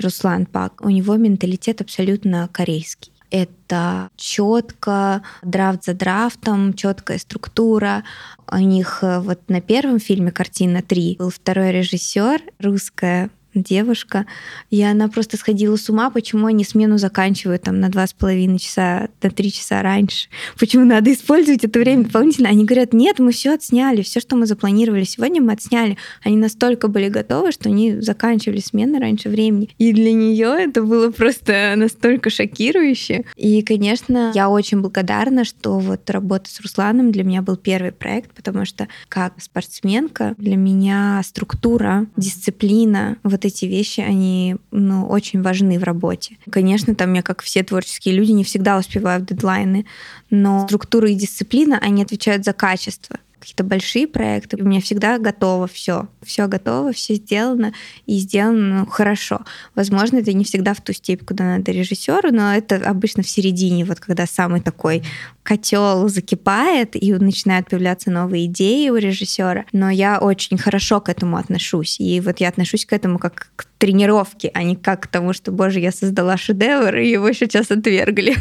Руслан 0.00 0.46
Пак, 0.46 0.80
у 0.80 0.88
него 0.88 1.16
менталитет 1.16 1.80
абсолютно 1.80 2.48
корейский. 2.52 3.12
Это 3.30 4.08
четко, 4.16 5.22
драфт 5.42 5.84
за 5.84 5.92
драфтом, 5.92 6.72
четкая 6.72 7.18
структура. 7.18 8.04
У 8.50 8.56
них 8.56 9.00
э, 9.02 9.20
вот 9.20 9.40
на 9.48 9.60
первом 9.60 9.98
фильме 9.98 10.30
«Картина 10.30 10.78
3» 10.78 11.18
был 11.18 11.28
второй 11.28 11.72
режиссер, 11.72 12.40
русская 12.58 13.28
девушка, 13.54 14.26
и 14.70 14.82
она 14.82 15.08
просто 15.08 15.36
сходила 15.36 15.76
с 15.76 15.88
ума, 15.88 16.10
почему 16.10 16.46
они 16.46 16.64
смену 16.64 16.98
заканчивают 16.98 17.62
там 17.62 17.80
на 17.80 17.88
два 17.88 18.06
с 18.06 18.12
половиной 18.12 18.58
часа, 18.58 19.08
на 19.22 19.30
три 19.30 19.52
часа 19.52 19.82
раньше. 19.82 20.28
Почему 20.58 20.84
надо 20.84 21.12
использовать 21.12 21.64
это 21.64 21.78
время 21.78 22.04
дополнительно? 22.04 22.48
Они 22.48 22.64
говорят, 22.64 22.92
нет, 22.92 23.18
мы 23.18 23.32
все 23.32 23.54
отсняли, 23.54 24.02
все, 24.02 24.20
что 24.20 24.36
мы 24.36 24.46
запланировали 24.46 25.04
сегодня, 25.04 25.40
мы 25.42 25.52
отсняли. 25.52 25.96
Они 26.22 26.36
настолько 26.36 26.88
были 26.88 27.08
готовы, 27.08 27.52
что 27.52 27.68
они 27.68 28.00
заканчивали 28.00 28.60
смены 28.60 28.98
раньше 28.98 29.28
времени. 29.28 29.70
И 29.78 29.92
для 29.92 30.12
нее 30.12 30.54
это 30.58 30.82
было 30.82 31.10
просто 31.10 31.74
настолько 31.76 32.30
шокирующе. 32.30 33.24
И, 33.36 33.62
конечно, 33.62 34.32
я 34.34 34.48
очень 34.48 34.80
благодарна, 34.80 35.44
что 35.44 35.78
вот 35.78 36.08
работа 36.10 36.50
с 36.50 36.60
Русланом 36.60 37.12
для 37.12 37.24
меня 37.24 37.42
был 37.42 37.56
первый 37.56 37.92
проект, 37.92 38.32
потому 38.32 38.64
что 38.64 38.88
как 39.08 39.34
спортсменка 39.40 40.34
для 40.38 40.56
меня 40.56 41.20
структура, 41.24 42.06
дисциплина, 42.16 43.16
вот 43.22 43.37
эти 43.44 43.64
вещи, 43.64 44.00
они 44.00 44.56
ну, 44.70 45.06
очень 45.06 45.42
важны 45.42 45.78
в 45.78 45.84
работе. 45.84 46.36
Конечно, 46.50 46.94
там 46.94 47.12
я, 47.14 47.22
как 47.22 47.42
все 47.42 47.62
творческие 47.62 48.14
люди, 48.14 48.32
не 48.32 48.44
всегда 48.44 48.78
успеваю 48.78 49.20
в 49.20 49.26
дедлайны, 49.26 49.86
но 50.30 50.66
структура 50.66 51.10
и 51.10 51.14
дисциплина, 51.14 51.78
они 51.78 52.02
отвечают 52.02 52.44
за 52.44 52.52
качество 52.52 53.18
какие-то 53.40 53.64
большие 53.64 54.06
проекты, 54.06 54.56
у 54.56 54.64
меня 54.64 54.80
всегда 54.80 55.18
готово 55.18 55.66
все. 55.66 56.08
Все 56.22 56.46
готово, 56.46 56.92
все 56.92 57.14
сделано 57.14 57.72
и 58.06 58.18
сделано 58.18 58.80
ну, 58.80 58.86
хорошо. 58.86 59.40
Возможно, 59.74 60.18
это 60.18 60.32
не 60.32 60.44
всегда 60.44 60.74
в 60.74 60.80
ту 60.80 60.92
степь, 60.92 61.24
куда 61.24 61.44
надо 61.44 61.72
режиссеру, 61.72 62.32
но 62.32 62.54
это 62.54 62.76
обычно 62.76 63.22
в 63.22 63.28
середине, 63.28 63.84
вот 63.84 64.00
когда 64.00 64.26
самый 64.26 64.60
такой 64.60 65.02
котел 65.48 66.08
закипает 66.08 66.94
и 66.94 67.14
начинают 67.14 67.70
появляться 67.70 68.10
новые 68.10 68.44
идеи 68.44 68.90
у 68.90 68.96
режиссера. 68.96 69.64
Но 69.72 69.88
я 69.88 70.18
очень 70.18 70.58
хорошо 70.58 71.00
к 71.00 71.08
этому 71.08 71.38
отношусь. 71.38 71.98
И 71.98 72.20
вот 72.20 72.40
я 72.40 72.48
отношусь 72.48 72.84
к 72.84 72.92
этому 72.92 73.18
как 73.18 73.48
к 73.56 73.64
тренировке, 73.78 74.50
а 74.52 74.62
не 74.62 74.76
как 74.76 75.04
к 75.04 75.06
тому, 75.06 75.32
что, 75.32 75.50
боже, 75.50 75.80
я 75.80 75.90
создала 75.90 76.36
шедевр, 76.36 76.96
и 76.96 77.08
его 77.08 77.32
сейчас 77.32 77.70
отвергли. 77.70 78.36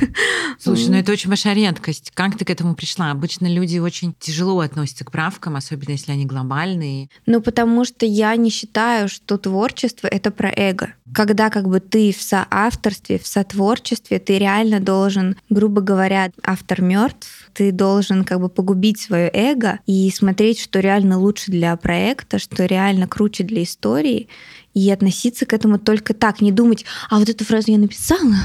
Слушай, 0.60 0.90
ну 0.90 0.98
это 0.98 1.14
очень 1.14 1.30
большая 1.30 1.54
редкость. 1.54 2.12
Как 2.14 2.38
ты 2.38 2.44
к 2.44 2.50
этому 2.50 2.76
пришла? 2.76 3.12
Обычно 3.12 3.48
люди 3.48 3.78
очень 3.78 4.14
тяжело 4.20 4.60
относятся 4.60 4.87
к 5.04 5.12
правкам, 5.12 5.56
особенно 5.56 5.92
если 5.92 6.12
они 6.12 6.26
глобальные. 6.26 7.10
Ну, 7.26 7.42
потому 7.42 7.86
что 7.86 8.06
я 8.06 8.36
не 8.36 8.50
считаю, 8.50 9.10
что 9.10 9.38
творчество— 9.38 10.08
это 10.12 10.32
про 10.32 10.52
эго. 10.56 10.94
Когда 11.14 11.50
как 11.50 11.68
бы 11.68 11.80
ты 11.80 12.12
в 12.12 12.22
соавторстве, 12.22 13.18
в 13.18 13.28
сотворчестве, 13.28 14.20
ты 14.20 14.38
реально 14.38 14.80
должен, 14.80 15.38
грубо 15.50 15.82
говоря, 15.82 16.32
автор 16.44 16.82
мертв, 16.82 17.50
ты 17.54 17.72
должен 17.72 18.24
как 18.24 18.40
бы 18.40 18.50
погубить 18.50 19.00
свое 19.00 19.30
эго 19.34 19.80
и 19.86 20.12
смотреть, 20.12 20.60
что 20.60 20.80
реально 20.80 21.18
лучше 21.18 21.52
для 21.52 21.76
проекта, 21.76 22.40
что 22.40 22.66
реально 22.66 23.08
круче 23.08 23.44
для 23.44 23.64
истории, 23.64 24.28
и 24.78 24.92
относиться 24.92 25.48
к 25.48 25.54
этому 25.54 25.80
только 25.80 26.14
так, 26.14 26.40
не 26.40 26.52
думать, 26.52 26.86
а 27.10 27.18
вот 27.18 27.30
эту 27.30 27.44
фразу 27.44 27.72
я 27.72 27.80
написала, 27.80 28.36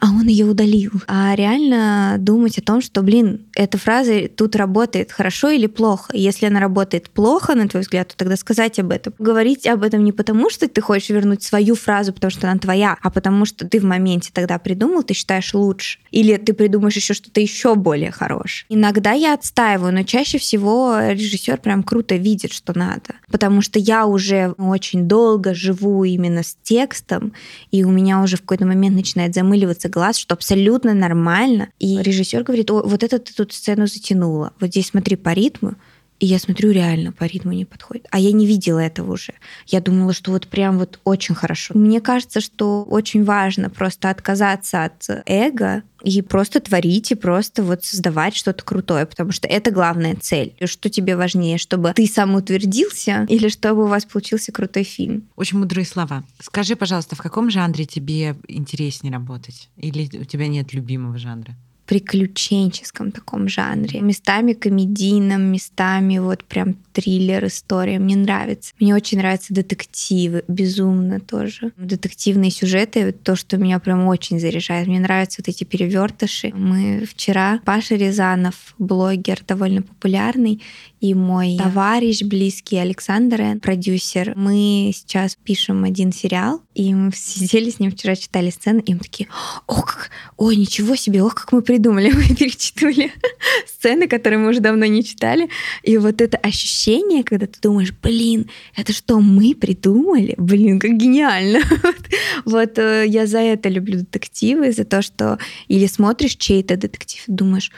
а 0.00 0.06
он 0.06 0.26
ее 0.26 0.46
удалил, 0.46 0.92
а 1.06 1.34
реально 1.34 2.16
думать 2.18 2.58
о 2.58 2.62
том, 2.62 2.80
что, 2.80 3.02
блин, 3.02 3.42
эта 3.54 3.76
фраза 3.76 4.28
тут 4.34 4.56
работает 4.56 5.12
хорошо 5.12 5.50
или 5.50 5.66
плохо. 5.66 6.16
Если 6.16 6.46
она 6.46 6.60
работает 6.60 7.10
плохо, 7.10 7.54
на 7.54 7.68
твой 7.68 7.82
взгляд, 7.82 8.08
то 8.08 8.16
тогда 8.16 8.36
сказать 8.36 8.78
об 8.78 8.90
этом. 8.90 9.12
Говорить 9.18 9.66
об 9.66 9.82
этом 9.82 10.02
не 10.02 10.12
потому, 10.12 10.48
что 10.48 10.66
ты 10.66 10.80
хочешь 10.80 11.10
вернуть 11.10 11.42
свою 11.42 11.74
фразу, 11.74 12.14
потому 12.14 12.30
что 12.30 12.50
она 12.50 12.58
твоя, 12.58 12.96
а 13.02 13.10
потому 13.10 13.44
что 13.44 13.68
ты 13.68 13.78
в 13.78 13.84
моменте 13.84 14.30
тогда 14.32 14.58
придумал, 14.58 15.02
ты 15.02 15.12
считаешь 15.12 15.52
лучше. 15.52 15.98
Или 16.10 16.36
ты 16.38 16.54
придумаешь 16.54 16.96
еще 16.96 17.12
что-то 17.12 17.40
еще 17.40 17.74
более 17.74 18.12
хорошее. 18.12 18.64
Иногда 18.70 19.12
я 19.12 19.34
отстаиваю, 19.34 19.92
но 19.92 20.04
чаще 20.04 20.38
всего 20.38 20.98
режиссер 21.10 21.58
прям 21.58 21.82
круто 21.82 22.16
видит, 22.16 22.52
что 22.52 22.76
надо. 22.76 23.16
Потому 23.30 23.60
что 23.60 23.78
я 23.78 24.06
уже 24.06 24.54
очень 24.56 25.06
долго 25.06 25.52
живу 25.54 25.81
живу 25.82 26.04
именно 26.04 26.42
с 26.42 26.56
текстом, 26.62 27.32
и 27.70 27.84
у 27.84 27.90
меня 27.90 28.22
уже 28.22 28.36
в 28.36 28.40
какой-то 28.40 28.66
момент 28.66 28.96
начинает 28.96 29.34
замыливаться 29.34 29.88
глаз, 29.88 30.16
что 30.16 30.34
абсолютно 30.34 30.94
нормально. 30.94 31.68
И 31.78 32.00
режиссер 32.00 32.42
говорит, 32.44 32.70
о, 32.70 32.82
вот 32.82 33.02
это 33.02 33.18
ты 33.18 33.34
тут 33.34 33.52
сцену 33.52 33.86
затянула, 33.86 34.52
вот 34.60 34.70
здесь 34.70 34.88
смотри 34.88 35.16
по 35.16 35.30
ритму, 35.30 35.74
и 36.22 36.26
я 36.26 36.38
смотрю, 36.38 36.70
реально 36.70 37.10
по 37.10 37.24
ритму 37.24 37.50
не 37.50 37.64
подходит. 37.64 38.06
А 38.12 38.20
я 38.20 38.30
не 38.30 38.46
видела 38.46 38.78
этого 38.78 39.14
уже. 39.14 39.34
Я 39.66 39.80
думала, 39.80 40.12
что 40.12 40.30
вот 40.30 40.46
прям 40.46 40.78
вот 40.78 41.00
очень 41.02 41.34
хорошо. 41.34 41.74
Мне 41.76 42.00
кажется, 42.00 42.40
что 42.40 42.84
очень 42.84 43.24
важно 43.24 43.68
просто 43.70 44.08
отказаться 44.08 44.84
от 44.84 45.04
эго 45.26 45.82
и 46.04 46.22
просто 46.22 46.60
творить, 46.60 47.10
и 47.10 47.16
просто 47.16 47.64
вот 47.64 47.82
создавать 47.82 48.36
что-то 48.36 48.62
крутое, 48.62 49.04
потому 49.04 49.32
что 49.32 49.48
это 49.48 49.72
главная 49.72 50.14
цель. 50.14 50.54
Что 50.64 50.88
тебе 50.88 51.16
важнее, 51.16 51.58
чтобы 51.58 51.92
ты 51.92 52.06
сам 52.06 52.36
утвердился 52.36 53.26
или 53.28 53.48
чтобы 53.48 53.82
у 53.82 53.88
вас 53.88 54.04
получился 54.04 54.52
крутой 54.52 54.84
фильм? 54.84 55.28
Очень 55.34 55.58
мудрые 55.58 55.84
слова. 55.84 56.22
Скажи, 56.40 56.76
пожалуйста, 56.76 57.16
в 57.16 57.20
каком 57.20 57.50
жанре 57.50 57.84
тебе 57.84 58.36
интереснее 58.46 59.12
работать? 59.12 59.70
Или 59.76 60.08
у 60.16 60.24
тебя 60.24 60.46
нет 60.46 60.72
любимого 60.72 61.18
жанра? 61.18 61.56
Приключенческом 61.92 63.12
таком 63.12 63.48
жанре. 63.48 64.00
Местами 64.00 64.54
комедийном, 64.54 65.42
местами 65.42 66.16
вот 66.16 66.42
прям 66.42 66.76
триллер, 66.94 67.44
история. 67.44 67.98
Мне 67.98 68.16
нравится. 68.16 68.72
Мне 68.80 68.94
очень 68.94 69.18
нравятся 69.18 69.52
детективы, 69.52 70.42
безумно 70.48 71.20
тоже. 71.20 71.72
Детективные 71.76 72.50
сюжеты, 72.50 73.12
то, 73.12 73.36
что 73.36 73.58
меня 73.58 73.78
прям 73.78 74.06
очень 74.06 74.40
заряжает. 74.40 74.88
Мне 74.88 75.00
нравятся 75.00 75.42
вот 75.42 75.48
эти 75.48 75.64
перевертыши. 75.64 76.50
Мы 76.54 77.04
вчера, 77.06 77.60
Паша 77.66 77.96
Рязанов, 77.96 78.74
блогер 78.78 79.42
довольно 79.46 79.82
популярный, 79.82 80.62
и 81.02 81.14
мой 81.14 81.58
товарищ 81.58 82.22
близкий 82.22 82.76
Александр 82.76 83.40
Н, 83.40 83.60
продюсер. 83.60 84.32
Мы 84.34 84.92
сейчас 84.94 85.36
пишем 85.36 85.84
один 85.84 86.12
сериал, 86.12 86.62
и 86.74 86.94
мы 86.94 87.12
сидели 87.12 87.70
с 87.70 87.78
ним 87.78 87.90
вчера, 87.90 88.16
читали 88.16 88.50
сцены, 88.50 88.80
и 88.80 88.94
мы 88.94 89.00
такие, 89.00 89.28
о, 89.66 89.82
как, 89.82 90.10
ой, 90.36 90.56
ничего 90.56 90.96
себе, 90.96 91.22
ох, 91.22 91.34
как 91.34 91.52
мы 91.52 91.62
придумали. 91.62 92.10
Мы 92.22 92.34
перечитывали 92.34 93.12
сцены, 93.66 94.08
которые 94.08 94.38
мы 94.38 94.50
уже 94.50 94.60
давно 94.60 94.86
не 94.86 95.04
читали. 95.04 95.48
И 95.82 95.98
вот 95.98 96.20
это 96.20 96.36
ощущение, 96.38 97.24
когда 97.24 97.46
ты 97.46 97.60
думаешь, 97.60 97.92
блин, 98.02 98.48
это 98.76 98.92
что, 98.92 99.20
мы 99.20 99.54
придумали? 99.54 100.34
Блин, 100.38 100.78
как 100.78 100.96
гениально. 100.96 101.60
вот 102.44 102.78
э, 102.78 103.04
я 103.06 103.26
за 103.26 103.38
это 103.38 103.68
люблю 103.68 103.98
детективы, 103.98 104.72
за 104.72 104.84
то, 104.84 105.02
что 105.02 105.38
или 105.68 105.86
смотришь 105.86 106.36
чей-то 106.36 106.76
детектив 106.76 107.22
и 107.26 107.32
думаешь, 107.32 107.70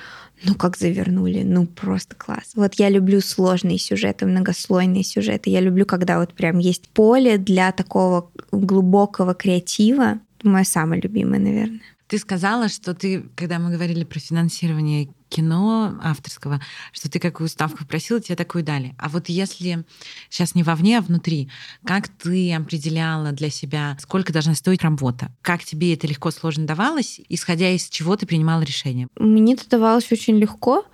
ну 0.45 0.55
как 0.55 0.77
завернули, 0.77 1.43
ну 1.43 1.67
просто 1.67 2.15
класс. 2.15 2.53
Вот 2.55 2.75
я 2.75 2.89
люблю 2.91 3.21
сложные 3.21 3.79
сюжеты, 3.79 4.27
многослойные 4.27 5.05
сюжеты. 5.05 5.51
Я 5.51 5.61
люблю, 5.61 5.87
когда 5.87 6.19
вот 6.19 6.35
прям 6.35 6.59
есть 6.59 6.89
поле 6.89 7.39
для 7.39 7.73
такого 7.73 8.31
глубокого 8.53 9.35
креатива. 9.35 10.21
Мое 10.43 10.65
самое 10.65 11.01
любимое, 11.01 11.41
наверное. 11.41 11.81
Ты 12.07 12.19
сказала, 12.19 12.69
что 12.69 12.95
ты, 12.95 13.23
когда 13.35 13.59
мы 13.59 13.71
говорили 13.71 14.05
про 14.05 14.19
финансирование 14.19 15.09
кино 15.31 15.99
авторского, 16.03 16.61
что 16.93 17.11
ты 17.11 17.19
какую 17.19 17.49
ставку 17.49 17.85
просила, 17.85 18.21
тебе 18.21 18.37
такую 18.37 18.63
дали. 18.63 18.95
А 18.99 19.09
вот 19.09 19.29
если 19.29 19.85
сейчас 20.31 20.55
не 20.55 20.63
вовне, 20.63 20.99
а 20.99 21.01
внутри, 21.01 21.51
как 21.85 22.09
ты 22.09 22.55
определяла 22.55 23.33
для 23.33 23.51
себя, 23.51 23.97
сколько 24.01 24.33
должна 24.33 24.55
стоить 24.55 24.83
работа? 24.83 25.33
Как 25.43 25.65
тебе 25.65 25.95
это 25.95 26.07
легко, 26.07 26.31
сложно 26.31 26.67
давалось? 26.67 27.21
Исходя 27.29 27.71
из 27.71 27.89
чего 27.89 28.17
ты 28.17 28.27
принимала 28.27 28.63
решение? 28.63 29.09
Мне 29.17 29.55
это 29.55 29.69
давалось 29.69 30.13
очень 30.13 30.37
легко, 30.37 30.87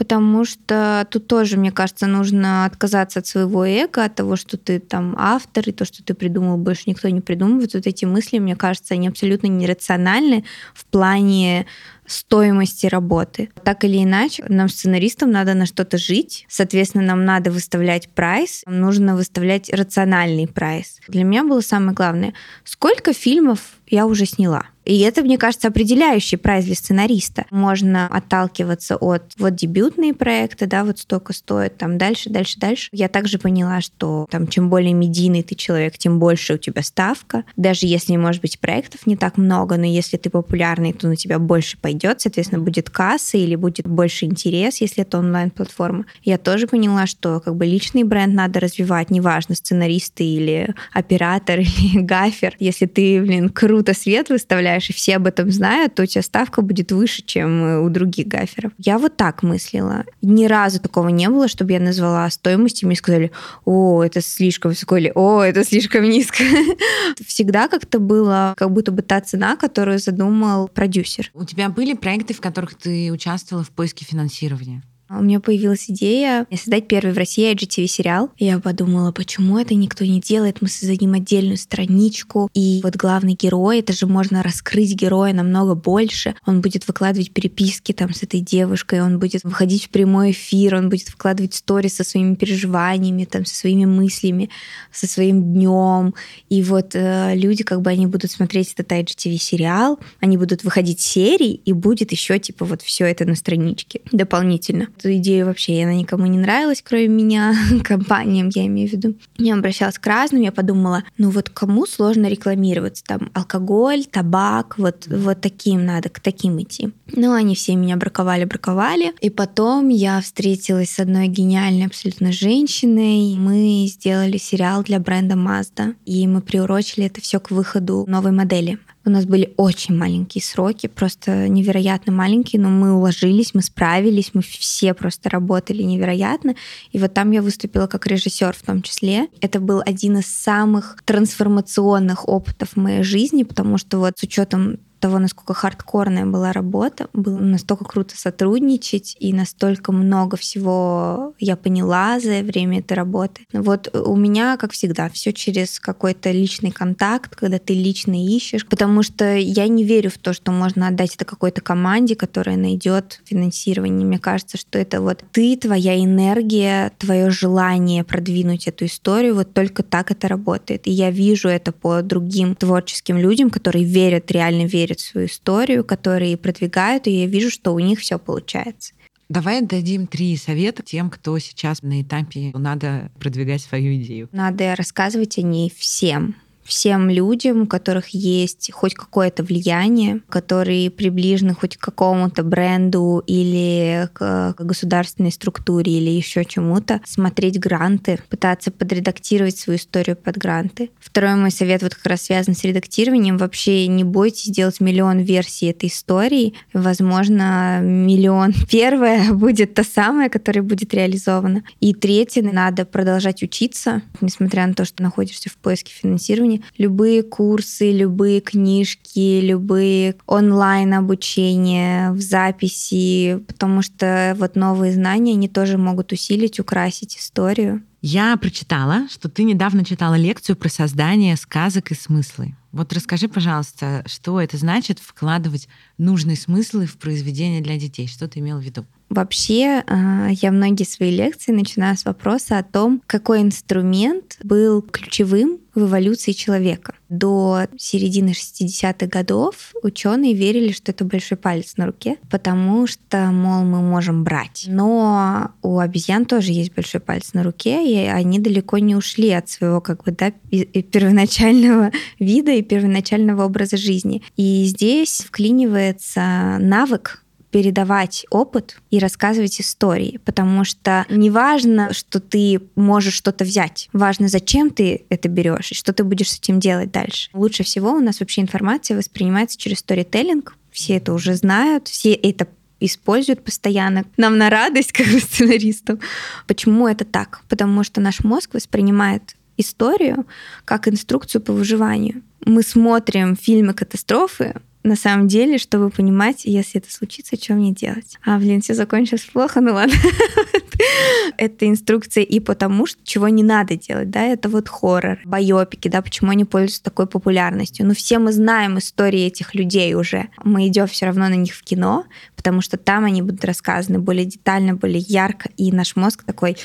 потому 0.00 0.46
что 0.46 1.06
тут 1.10 1.26
тоже, 1.26 1.58
мне 1.58 1.70
кажется, 1.70 2.06
нужно 2.06 2.64
отказаться 2.64 3.18
от 3.18 3.26
своего 3.26 3.66
эго, 3.66 4.02
от 4.02 4.14
того, 4.14 4.34
что 4.36 4.56
ты 4.56 4.80
там 4.80 5.14
автор, 5.18 5.68
и 5.68 5.72
то, 5.72 5.84
что 5.84 6.02
ты 6.02 6.14
придумал, 6.14 6.56
больше 6.56 6.84
никто 6.86 7.10
не 7.10 7.20
придумывает. 7.20 7.74
Вот 7.74 7.86
эти 7.86 8.06
мысли, 8.06 8.38
мне 8.38 8.56
кажется, 8.56 8.94
они 8.94 9.08
абсолютно 9.08 9.48
нерациональны 9.48 10.46
в 10.72 10.86
плане 10.86 11.66
стоимости 12.10 12.86
работы. 12.86 13.50
Так 13.64 13.84
или 13.84 14.02
иначе, 14.02 14.44
нам, 14.48 14.68
сценаристам, 14.68 15.30
надо 15.30 15.54
на 15.54 15.66
что-то 15.66 15.98
жить. 15.98 16.46
Соответственно, 16.48 17.04
нам 17.04 17.24
надо 17.24 17.50
выставлять 17.50 18.08
прайс, 18.08 18.62
нам 18.66 18.80
нужно 18.80 19.16
выставлять 19.16 19.70
рациональный 19.72 20.46
прайс. 20.46 21.00
Для 21.08 21.24
меня 21.24 21.44
было 21.44 21.60
самое 21.60 21.92
главное, 21.92 22.34
сколько 22.64 23.12
фильмов 23.12 23.60
я 23.90 24.06
уже 24.06 24.24
сняла. 24.26 24.66
И 24.84 24.98
это, 25.00 25.22
мне 25.22 25.36
кажется, 25.36 25.68
определяющий 25.68 26.36
прайс 26.36 26.64
для 26.64 26.74
сценариста. 26.74 27.44
Можно 27.50 28.06
отталкиваться 28.06 28.96
от 28.96 29.34
вот 29.36 29.54
дебютные 29.54 30.14
проекты, 30.14 30.66
да, 30.66 30.84
вот 30.84 30.98
столько 30.98 31.32
стоит, 31.32 31.76
там 31.76 31.98
дальше, 31.98 32.30
дальше, 32.30 32.58
дальше. 32.58 32.88
Я 32.92 33.08
также 33.08 33.38
поняла, 33.38 33.80
что 33.82 34.26
там 34.30 34.48
чем 34.48 34.70
более 34.70 34.94
медийный 34.94 35.42
ты 35.42 35.54
человек, 35.54 35.98
тем 35.98 36.18
больше 36.18 36.54
у 36.54 36.58
тебя 36.58 36.82
ставка. 36.82 37.44
Даже 37.56 37.86
если, 37.86 38.16
может 38.16 38.40
быть, 38.42 38.58
проектов 38.58 39.06
не 39.06 39.16
так 39.16 39.36
много, 39.36 39.76
но 39.76 39.84
если 39.84 40.16
ты 40.16 40.30
популярный, 40.30 40.92
то 40.92 41.06
на 41.06 41.16
тебя 41.16 41.38
больше 41.38 41.76
пойдет, 41.78 41.99
соответственно, 42.20 42.62
будет 42.62 42.90
касса 42.90 43.36
или 43.36 43.56
будет 43.56 43.86
больше 43.86 44.26
интерес, 44.26 44.80
если 44.80 45.02
это 45.02 45.18
онлайн-платформа. 45.18 46.06
Я 46.22 46.38
тоже 46.38 46.66
поняла, 46.66 47.06
что 47.06 47.40
как 47.40 47.56
бы 47.56 47.66
личный 47.66 48.04
бренд 48.04 48.34
надо 48.34 48.60
развивать, 48.60 49.10
неважно, 49.10 49.54
сценаристы 49.54 50.24
или 50.24 50.74
оператор 50.92 51.58
или 51.60 52.00
гафер. 52.00 52.56
Если 52.58 52.86
ты, 52.86 53.20
блин, 53.20 53.48
круто 53.48 53.94
свет 53.94 54.28
выставляешь, 54.28 54.90
и 54.90 54.92
все 54.92 55.16
об 55.16 55.26
этом 55.26 55.50
знают, 55.50 55.94
то 55.94 56.02
у 56.02 56.06
тебя 56.06 56.22
ставка 56.22 56.62
будет 56.62 56.92
выше, 56.92 57.22
чем 57.24 57.82
у 57.82 57.88
других 57.88 58.26
гаферов. 58.28 58.72
Я 58.78 58.98
вот 58.98 59.16
так 59.16 59.42
мыслила. 59.42 60.04
Ни 60.22 60.46
разу 60.46 60.80
такого 60.80 61.08
не 61.08 61.28
было, 61.28 61.48
чтобы 61.48 61.72
я 61.72 61.80
назвала 61.80 62.28
стоимость, 62.30 62.82
и 62.82 62.86
мне 62.86 62.96
сказали, 62.96 63.30
о, 63.64 64.02
это 64.02 64.20
слишком 64.20 64.70
высоко, 64.70 64.96
или 64.96 65.12
о, 65.14 65.42
это 65.42 65.64
слишком 65.64 66.04
низко. 66.04 66.42
Всегда 67.26 67.68
как-то 67.68 67.98
было 67.98 68.54
как 68.56 68.70
будто 68.70 68.92
бы 68.92 69.02
та 69.02 69.20
цена, 69.20 69.56
которую 69.56 69.98
задумал 69.98 70.68
продюсер. 70.68 71.30
У 71.34 71.44
тебя 71.44 71.68
были 71.68 71.89
проекты, 71.96 72.34
в 72.34 72.40
которых 72.40 72.74
ты 72.74 73.10
участвовала 73.12 73.64
в 73.64 73.70
поиске 73.70 74.04
финансирования? 74.04 74.82
У 75.12 75.22
меня 75.24 75.40
появилась 75.40 75.86
идея 75.90 76.46
создать 76.54 76.86
первый 76.86 77.12
в 77.12 77.18
России 77.18 77.52
IGTV-сериал. 77.52 78.30
Я 78.38 78.60
подумала, 78.60 79.10
почему 79.10 79.58
это 79.58 79.74
никто 79.74 80.04
не 80.04 80.20
делает? 80.20 80.62
Мы 80.62 80.68
создадим 80.68 81.14
отдельную 81.14 81.56
страничку. 81.56 82.48
И 82.54 82.78
вот 82.84 82.94
главный 82.94 83.34
герой, 83.34 83.80
это 83.80 83.92
же 83.92 84.06
можно 84.06 84.40
раскрыть 84.44 84.94
героя 84.94 85.32
намного 85.32 85.74
больше. 85.74 86.36
Он 86.46 86.60
будет 86.60 86.86
выкладывать 86.86 87.32
переписки 87.32 87.90
там 87.90 88.14
с 88.14 88.22
этой 88.22 88.38
девушкой, 88.38 89.02
он 89.02 89.18
будет 89.18 89.42
выходить 89.42 89.86
в 89.86 89.88
прямой 89.88 90.30
эфир, 90.30 90.76
он 90.76 90.88
будет 90.88 91.10
выкладывать 91.10 91.54
сторис 91.54 91.96
со 91.96 92.04
своими 92.04 92.36
переживаниями, 92.36 93.24
там, 93.24 93.44
со 93.44 93.56
своими 93.56 93.86
мыслями, 93.86 94.48
со 94.92 95.08
своим 95.08 95.54
днем. 95.54 96.14
И 96.50 96.62
вот 96.62 96.94
э, 96.94 97.34
люди, 97.34 97.64
как 97.64 97.82
бы 97.82 97.90
они 97.90 98.06
будут 98.06 98.30
смотреть 98.30 98.74
этот 98.74 98.92
IGTV-сериал, 98.92 99.98
они 100.20 100.36
будут 100.36 100.62
выходить 100.62 101.00
серии, 101.00 101.54
и 101.54 101.72
будет 101.72 102.12
еще 102.12 102.38
типа 102.38 102.64
вот 102.64 102.82
все 102.82 103.06
это 103.06 103.24
на 103.24 103.34
страничке 103.34 104.02
дополнительно 104.12 104.86
эту 105.00 105.16
идею 105.16 105.46
вообще, 105.46 105.82
она 105.82 105.94
никому 105.94 106.26
не 106.26 106.38
нравилась, 106.38 106.82
кроме 106.86 107.08
меня, 107.08 107.54
компаниям, 107.84 108.50
я 108.54 108.66
имею 108.66 108.88
в 108.88 108.92
виду. 108.92 109.14
Я 109.38 109.54
обращалась 109.54 109.98
к 109.98 110.06
разным, 110.06 110.42
я 110.42 110.52
подумала, 110.52 111.02
ну 111.18 111.30
вот 111.30 111.48
кому 111.48 111.86
сложно 111.86 112.26
рекламироваться? 112.26 113.02
Там 113.04 113.30
алкоголь, 113.34 114.04
табак, 114.04 114.78
вот, 114.78 115.06
вот 115.08 115.40
таким 115.40 115.84
надо, 115.84 116.08
к 116.10 116.20
таким 116.20 116.60
идти. 116.60 116.90
Ну, 117.12 117.32
они 117.32 117.54
все 117.54 117.74
меня 117.74 117.96
браковали, 117.96 118.44
браковали. 118.44 119.12
И 119.20 119.30
потом 119.30 119.88
я 119.88 120.20
встретилась 120.20 120.90
с 120.90 121.00
одной 121.00 121.28
гениальной 121.28 121.86
абсолютно 121.86 122.32
женщиной. 122.32 123.36
Мы 123.36 123.86
сделали 123.88 124.36
сериал 124.36 124.82
для 124.82 125.00
бренда 125.00 125.34
Mazda, 125.34 125.94
и 126.04 126.26
мы 126.26 126.40
приурочили 126.40 127.06
это 127.06 127.20
все 127.20 127.40
к 127.40 127.50
выходу 127.50 128.04
новой 128.06 128.32
модели. 128.32 128.78
У 129.04 129.10
нас 129.10 129.24
были 129.24 129.54
очень 129.56 129.96
маленькие 129.96 130.42
сроки, 130.42 130.86
просто 130.86 131.48
невероятно 131.48 132.12
маленькие, 132.12 132.60
но 132.60 132.68
мы 132.68 132.92
уложились, 132.92 133.54
мы 133.54 133.62
справились, 133.62 134.32
мы 134.34 134.42
все 134.42 134.92
просто 134.92 135.30
работали 135.30 135.82
невероятно. 135.82 136.54
И 136.92 136.98
вот 136.98 137.14
там 137.14 137.30
я 137.30 137.40
выступила 137.40 137.86
как 137.86 138.06
режиссер 138.06 138.54
в 138.54 138.62
том 138.62 138.82
числе. 138.82 139.28
Это 139.40 139.58
был 139.58 139.82
один 139.84 140.18
из 140.18 140.26
самых 140.26 140.98
трансформационных 141.06 142.28
опытов 142.28 142.70
в 142.70 142.76
моей 142.76 143.02
жизни, 143.02 143.42
потому 143.42 143.78
что 143.78 143.98
вот 143.98 144.18
с 144.18 144.22
учетом 144.22 144.78
того, 145.00 145.18
насколько 145.18 145.54
хардкорная 145.54 146.26
была 146.26 146.52
работа, 146.52 147.08
было 147.12 147.38
настолько 147.38 147.84
круто 147.84 148.16
сотрудничать, 148.16 149.16
и 149.18 149.32
настолько 149.32 149.92
много 149.92 150.36
всего 150.36 151.34
я 151.38 151.56
поняла 151.56 152.20
за 152.20 152.42
время 152.42 152.80
этой 152.80 152.92
работы. 152.92 153.46
Вот 153.52 153.94
у 153.96 154.16
меня, 154.16 154.56
как 154.56 154.72
всегда, 154.72 155.08
все 155.08 155.32
через 155.32 155.80
какой-то 155.80 156.30
личный 156.30 156.70
контакт, 156.70 157.34
когда 157.34 157.58
ты 157.58 157.74
лично 157.74 158.14
ищешь, 158.24 158.66
потому 158.66 159.02
что 159.02 159.34
я 159.36 159.66
не 159.68 159.84
верю 159.84 160.10
в 160.10 160.18
то, 160.18 160.32
что 160.32 160.52
можно 160.52 160.88
отдать 160.88 161.14
это 161.14 161.24
какой-то 161.24 161.60
команде, 161.60 162.14
которая 162.14 162.56
найдет 162.56 163.20
финансирование. 163.24 164.06
Мне 164.06 164.18
кажется, 164.18 164.58
что 164.58 164.78
это 164.78 165.00
вот 165.00 165.24
ты, 165.32 165.56
твоя 165.56 165.98
энергия, 165.98 166.92
твое 166.98 167.30
желание 167.30 168.04
продвинуть 168.04 168.66
эту 168.66 168.84
историю, 168.84 169.34
вот 169.34 169.54
только 169.54 169.82
так 169.82 170.10
это 170.10 170.28
работает. 170.28 170.86
И 170.86 170.90
я 170.90 171.10
вижу 171.10 171.48
это 171.48 171.72
по 171.72 172.02
другим 172.02 172.54
творческим 172.54 173.16
людям, 173.16 173.50
которые 173.50 173.84
верят, 173.84 174.30
реально 174.30 174.66
верят 174.66 174.89
верят 174.90 175.00
в 175.00 175.06
свою 175.06 175.26
историю, 175.26 175.84
которые 175.84 176.36
продвигают, 176.36 177.06
и 177.06 177.10
я 177.10 177.26
вижу, 177.26 177.50
что 177.50 177.72
у 177.72 177.78
них 177.78 178.00
все 178.00 178.18
получается. 178.18 178.92
Давай 179.28 179.62
дадим 179.62 180.08
три 180.08 180.36
совета 180.36 180.82
тем, 180.82 181.08
кто 181.08 181.38
сейчас 181.38 181.82
на 181.82 182.02
этапе 182.02 182.50
надо 182.52 183.12
продвигать 183.20 183.62
свою 183.62 183.94
идею. 183.94 184.28
Надо 184.32 184.74
рассказывать 184.74 185.38
о 185.38 185.42
ней 185.42 185.72
всем 185.76 186.34
всем 186.70 187.10
людям, 187.10 187.62
у 187.62 187.66
которых 187.66 188.08
есть 188.10 188.70
хоть 188.72 188.94
какое-то 188.94 189.42
влияние, 189.42 190.20
которые 190.28 190.90
приближены 190.90 191.54
хоть 191.54 191.76
к 191.76 191.80
какому-то 191.80 192.42
бренду 192.44 193.22
или 193.26 194.08
к 194.12 194.54
государственной 194.56 195.32
структуре 195.32 195.92
или 195.98 196.10
еще 196.10 196.44
чему-то, 196.44 197.00
смотреть 197.04 197.58
гранты, 197.58 198.20
пытаться 198.28 198.70
подредактировать 198.70 199.58
свою 199.58 199.78
историю 199.78 200.16
под 200.16 200.38
гранты. 200.38 200.90
Второй 201.00 201.34
мой 201.34 201.50
совет 201.50 201.82
вот 201.82 201.94
как 201.96 202.06
раз 202.06 202.22
связан 202.22 202.54
с 202.54 202.62
редактированием. 202.62 203.36
Вообще 203.36 203.88
не 203.88 204.04
бойтесь 204.04 204.50
делать 204.50 204.80
миллион 204.80 205.18
версий 205.18 205.66
этой 205.66 205.88
истории. 205.88 206.54
Возможно, 206.72 207.80
миллион 207.82 208.52
первая 208.70 209.32
будет 209.32 209.74
та 209.74 209.82
самая, 209.82 210.28
которая 210.28 210.62
будет 210.62 210.94
реализована. 210.94 211.64
И 211.80 211.94
третье, 211.94 212.42
надо 212.42 212.84
продолжать 212.84 213.42
учиться, 213.42 214.02
несмотря 214.20 214.66
на 214.68 214.74
то, 214.74 214.84
что 214.84 215.02
находишься 215.02 215.50
в 215.50 215.56
поиске 215.56 215.92
финансирования, 215.92 216.59
любые 216.78 217.22
курсы, 217.22 217.92
любые 217.92 218.40
книжки, 218.40 219.40
любые 219.40 220.16
онлайн 220.26 220.94
обучения 220.94 222.12
в 222.12 222.20
записи, 222.20 223.42
потому 223.46 223.82
что 223.82 224.34
вот 224.38 224.56
новые 224.56 224.92
знания, 224.92 225.32
они 225.32 225.48
тоже 225.48 225.78
могут 225.78 226.12
усилить, 226.12 226.60
украсить 226.60 227.16
историю. 227.16 227.82
Я 228.02 228.34
прочитала, 228.38 229.08
что 229.10 229.28
ты 229.28 229.42
недавно 229.42 229.84
читала 229.84 230.14
лекцию 230.14 230.56
про 230.56 230.70
создание 230.70 231.36
сказок 231.36 231.90
и 231.90 231.94
смыслы. 231.94 232.54
Вот 232.72 232.92
расскажи, 232.92 233.28
пожалуйста, 233.28 234.04
что 234.06 234.40
это 234.40 234.56
значит 234.56 235.00
вкладывать 235.00 235.68
нужные 235.98 236.36
смыслы 236.36 236.86
в 236.86 236.96
произведение 236.96 237.60
для 237.60 237.76
детей? 237.76 238.06
Что 238.06 238.26
ты 238.26 238.38
имел 238.38 238.58
в 238.58 238.62
виду? 238.62 238.86
Вообще, 239.10 239.82
а, 239.86 240.28
я 240.30 240.52
многие 240.52 240.84
свои 240.84 241.14
лекции 241.14 241.52
начинаю 241.52 241.96
с 241.96 242.04
вопроса 242.04 242.58
о 242.58 242.62
том, 242.62 243.02
какой 243.06 243.42
инструмент 243.42 244.38
был 244.44 244.82
ключевым 244.82 245.58
в 245.74 245.80
эволюции 245.80 246.32
человека. 246.32 246.94
До 247.10 247.66
середины 247.76 248.30
60-х 248.30 249.06
годов 249.06 249.72
ученые 249.82 250.32
верили, 250.32 250.72
что 250.72 250.92
это 250.92 251.04
большой 251.04 251.36
палец 251.36 251.76
на 251.76 251.86
руке, 251.86 252.16
потому 252.30 252.86
что, 252.86 253.26
мол, 253.32 253.64
мы 253.64 253.82
можем 253.82 254.22
брать. 254.22 254.64
Но 254.68 255.50
у 255.60 255.80
обезьян 255.80 256.24
тоже 256.24 256.52
есть 256.52 256.72
большой 256.72 257.00
палец 257.00 257.32
на 257.32 257.42
руке, 257.42 257.84
и 257.84 258.06
они 258.06 258.38
далеко 258.38 258.78
не 258.78 258.94
ушли 258.94 259.30
от 259.30 259.48
своего 259.48 259.80
как 259.80 260.04
бы, 260.04 260.12
да, 260.12 260.30
первоначального 260.30 261.90
вида 262.20 262.52
и 262.52 262.62
первоначального 262.62 263.44
образа 263.44 263.76
жизни. 263.76 264.22
И 264.36 264.64
здесь 264.66 265.22
вклинивается 265.26 266.58
навык 266.60 267.24
передавать 267.50 268.26
опыт 268.30 268.76
и 268.90 268.98
рассказывать 268.98 269.60
истории, 269.60 270.20
потому 270.24 270.64
что 270.64 271.04
не 271.08 271.30
важно, 271.30 271.92
что 271.92 272.20
ты 272.20 272.60
можешь 272.76 273.14
что-то 273.14 273.44
взять, 273.44 273.88
важно, 273.92 274.28
зачем 274.28 274.70
ты 274.70 275.04
это 275.08 275.28
берешь 275.28 275.72
и 275.72 275.74
что 275.74 275.92
ты 275.92 276.04
будешь 276.04 276.30
с 276.30 276.38
этим 276.38 276.60
делать 276.60 276.92
дальше. 276.92 277.30
Лучше 277.32 277.64
всего 277.64 277.92
у 277.92 278.00
нас 278.00 278.20
вообще 278.20 278.40
информация 278.40 278.96
воспринимается 278.96 279.58
через 279.58 279.78
сторителлинг, 279.78 280.56
все 280.70 280.96
это 280.96 281.12
уже 281.12 281.34
знают, 281.34 281.88
все 281.88 282.12
это 282.12 282.46
используют 282.80 283.44
постоянно. 283.44 284.04
Нам 284.16 284.38
на 284.38 284.50
радость, 284.50 284.92
как 284.92 285.06
сценаристам. 285.06 286.00
Почему 286.46 286.88
это 286.88 287.04
так? 287.04 287.42
Потому 287.48 287.84
что 287.84 288.00
наш 288.00 288.24
мозг 288.24 288.54
воспринимает 288.54 289.36
историю 289.56 290.26
как 290.64 290.88
инструкцию 290.88 291.42
по 291.42 291.52
выживанию. 291.52 292.22
Мы 292.44 292.62
смотрим 292.62 293.36
фильмы 293.36 293.74
катастрофы, 293.74 294.54
на 294.82 294.96
самом 294.96 295.28
деле, 295.28 295.58
чтобы 295.58 295.90
понимать, 295.90 296.44
если 296.44 296.80
это 296.80 296.90
случится, 296.90 297.36
что 297.36 297.54
мне 297.54 297.72
делать. 297.72 298.18
А, 298.24 298.38
блин, 298.38 298.62
все 298.62 298.74
закончилось 298.74 299.28
плохо, 299.32 299.60
ну 299.60 299.74
ладно. 299.74 299.94
это 301.36 301.68
инструкция 301.68 302.24
и 302.24 302.40
потому, 302.40 302.86
что 302.86 302.98
чего 303.04 303.28
не 303.28 303.42
надо 303.42 303.76
делать, 303.76 304.10
да, 304.10 304.22
это 304.22 304.48
вот 304.48 304.68
хоррор, 304.68 305.18
байопики, 305.24 305.88
да, 305.88 306.02
почему 306.02 306.30
они 306.30 306.44
пользуются 306.44 306.82
такой 306.82 307.06
популярностью. 307.06 307.86
Ну, 307.86 307.94
все 307.94 308.18
мы 308.18 308.32
знаем 308.32 308.78
истории 308.78 309.20
этих 309.26 309.54
людей 309.54 309.94
уже. 309.94 310.28
Мы 310.42 310.68
идем 310.68 310.86
все 310.86 311.06
равно 311.06 311.28
на 311.28 311.34
них 311.34 311.54
в 311.54 311.62
кино, 311.62 312.04
потому 312.36 312.60
что 312.60 312.76
там 312.76 313.04
они 313.04 313.22
будут 313.22 313.44
рассказаны 313.44 313.98
более 313.98 314.24
детально, 314.24 314.74
более 314.74 315.00
ярко, 315.00 315.50
и 315.56 315.72
наш 315.72 315.96
мозг 315.96 316.24
такой, 316.24 316.56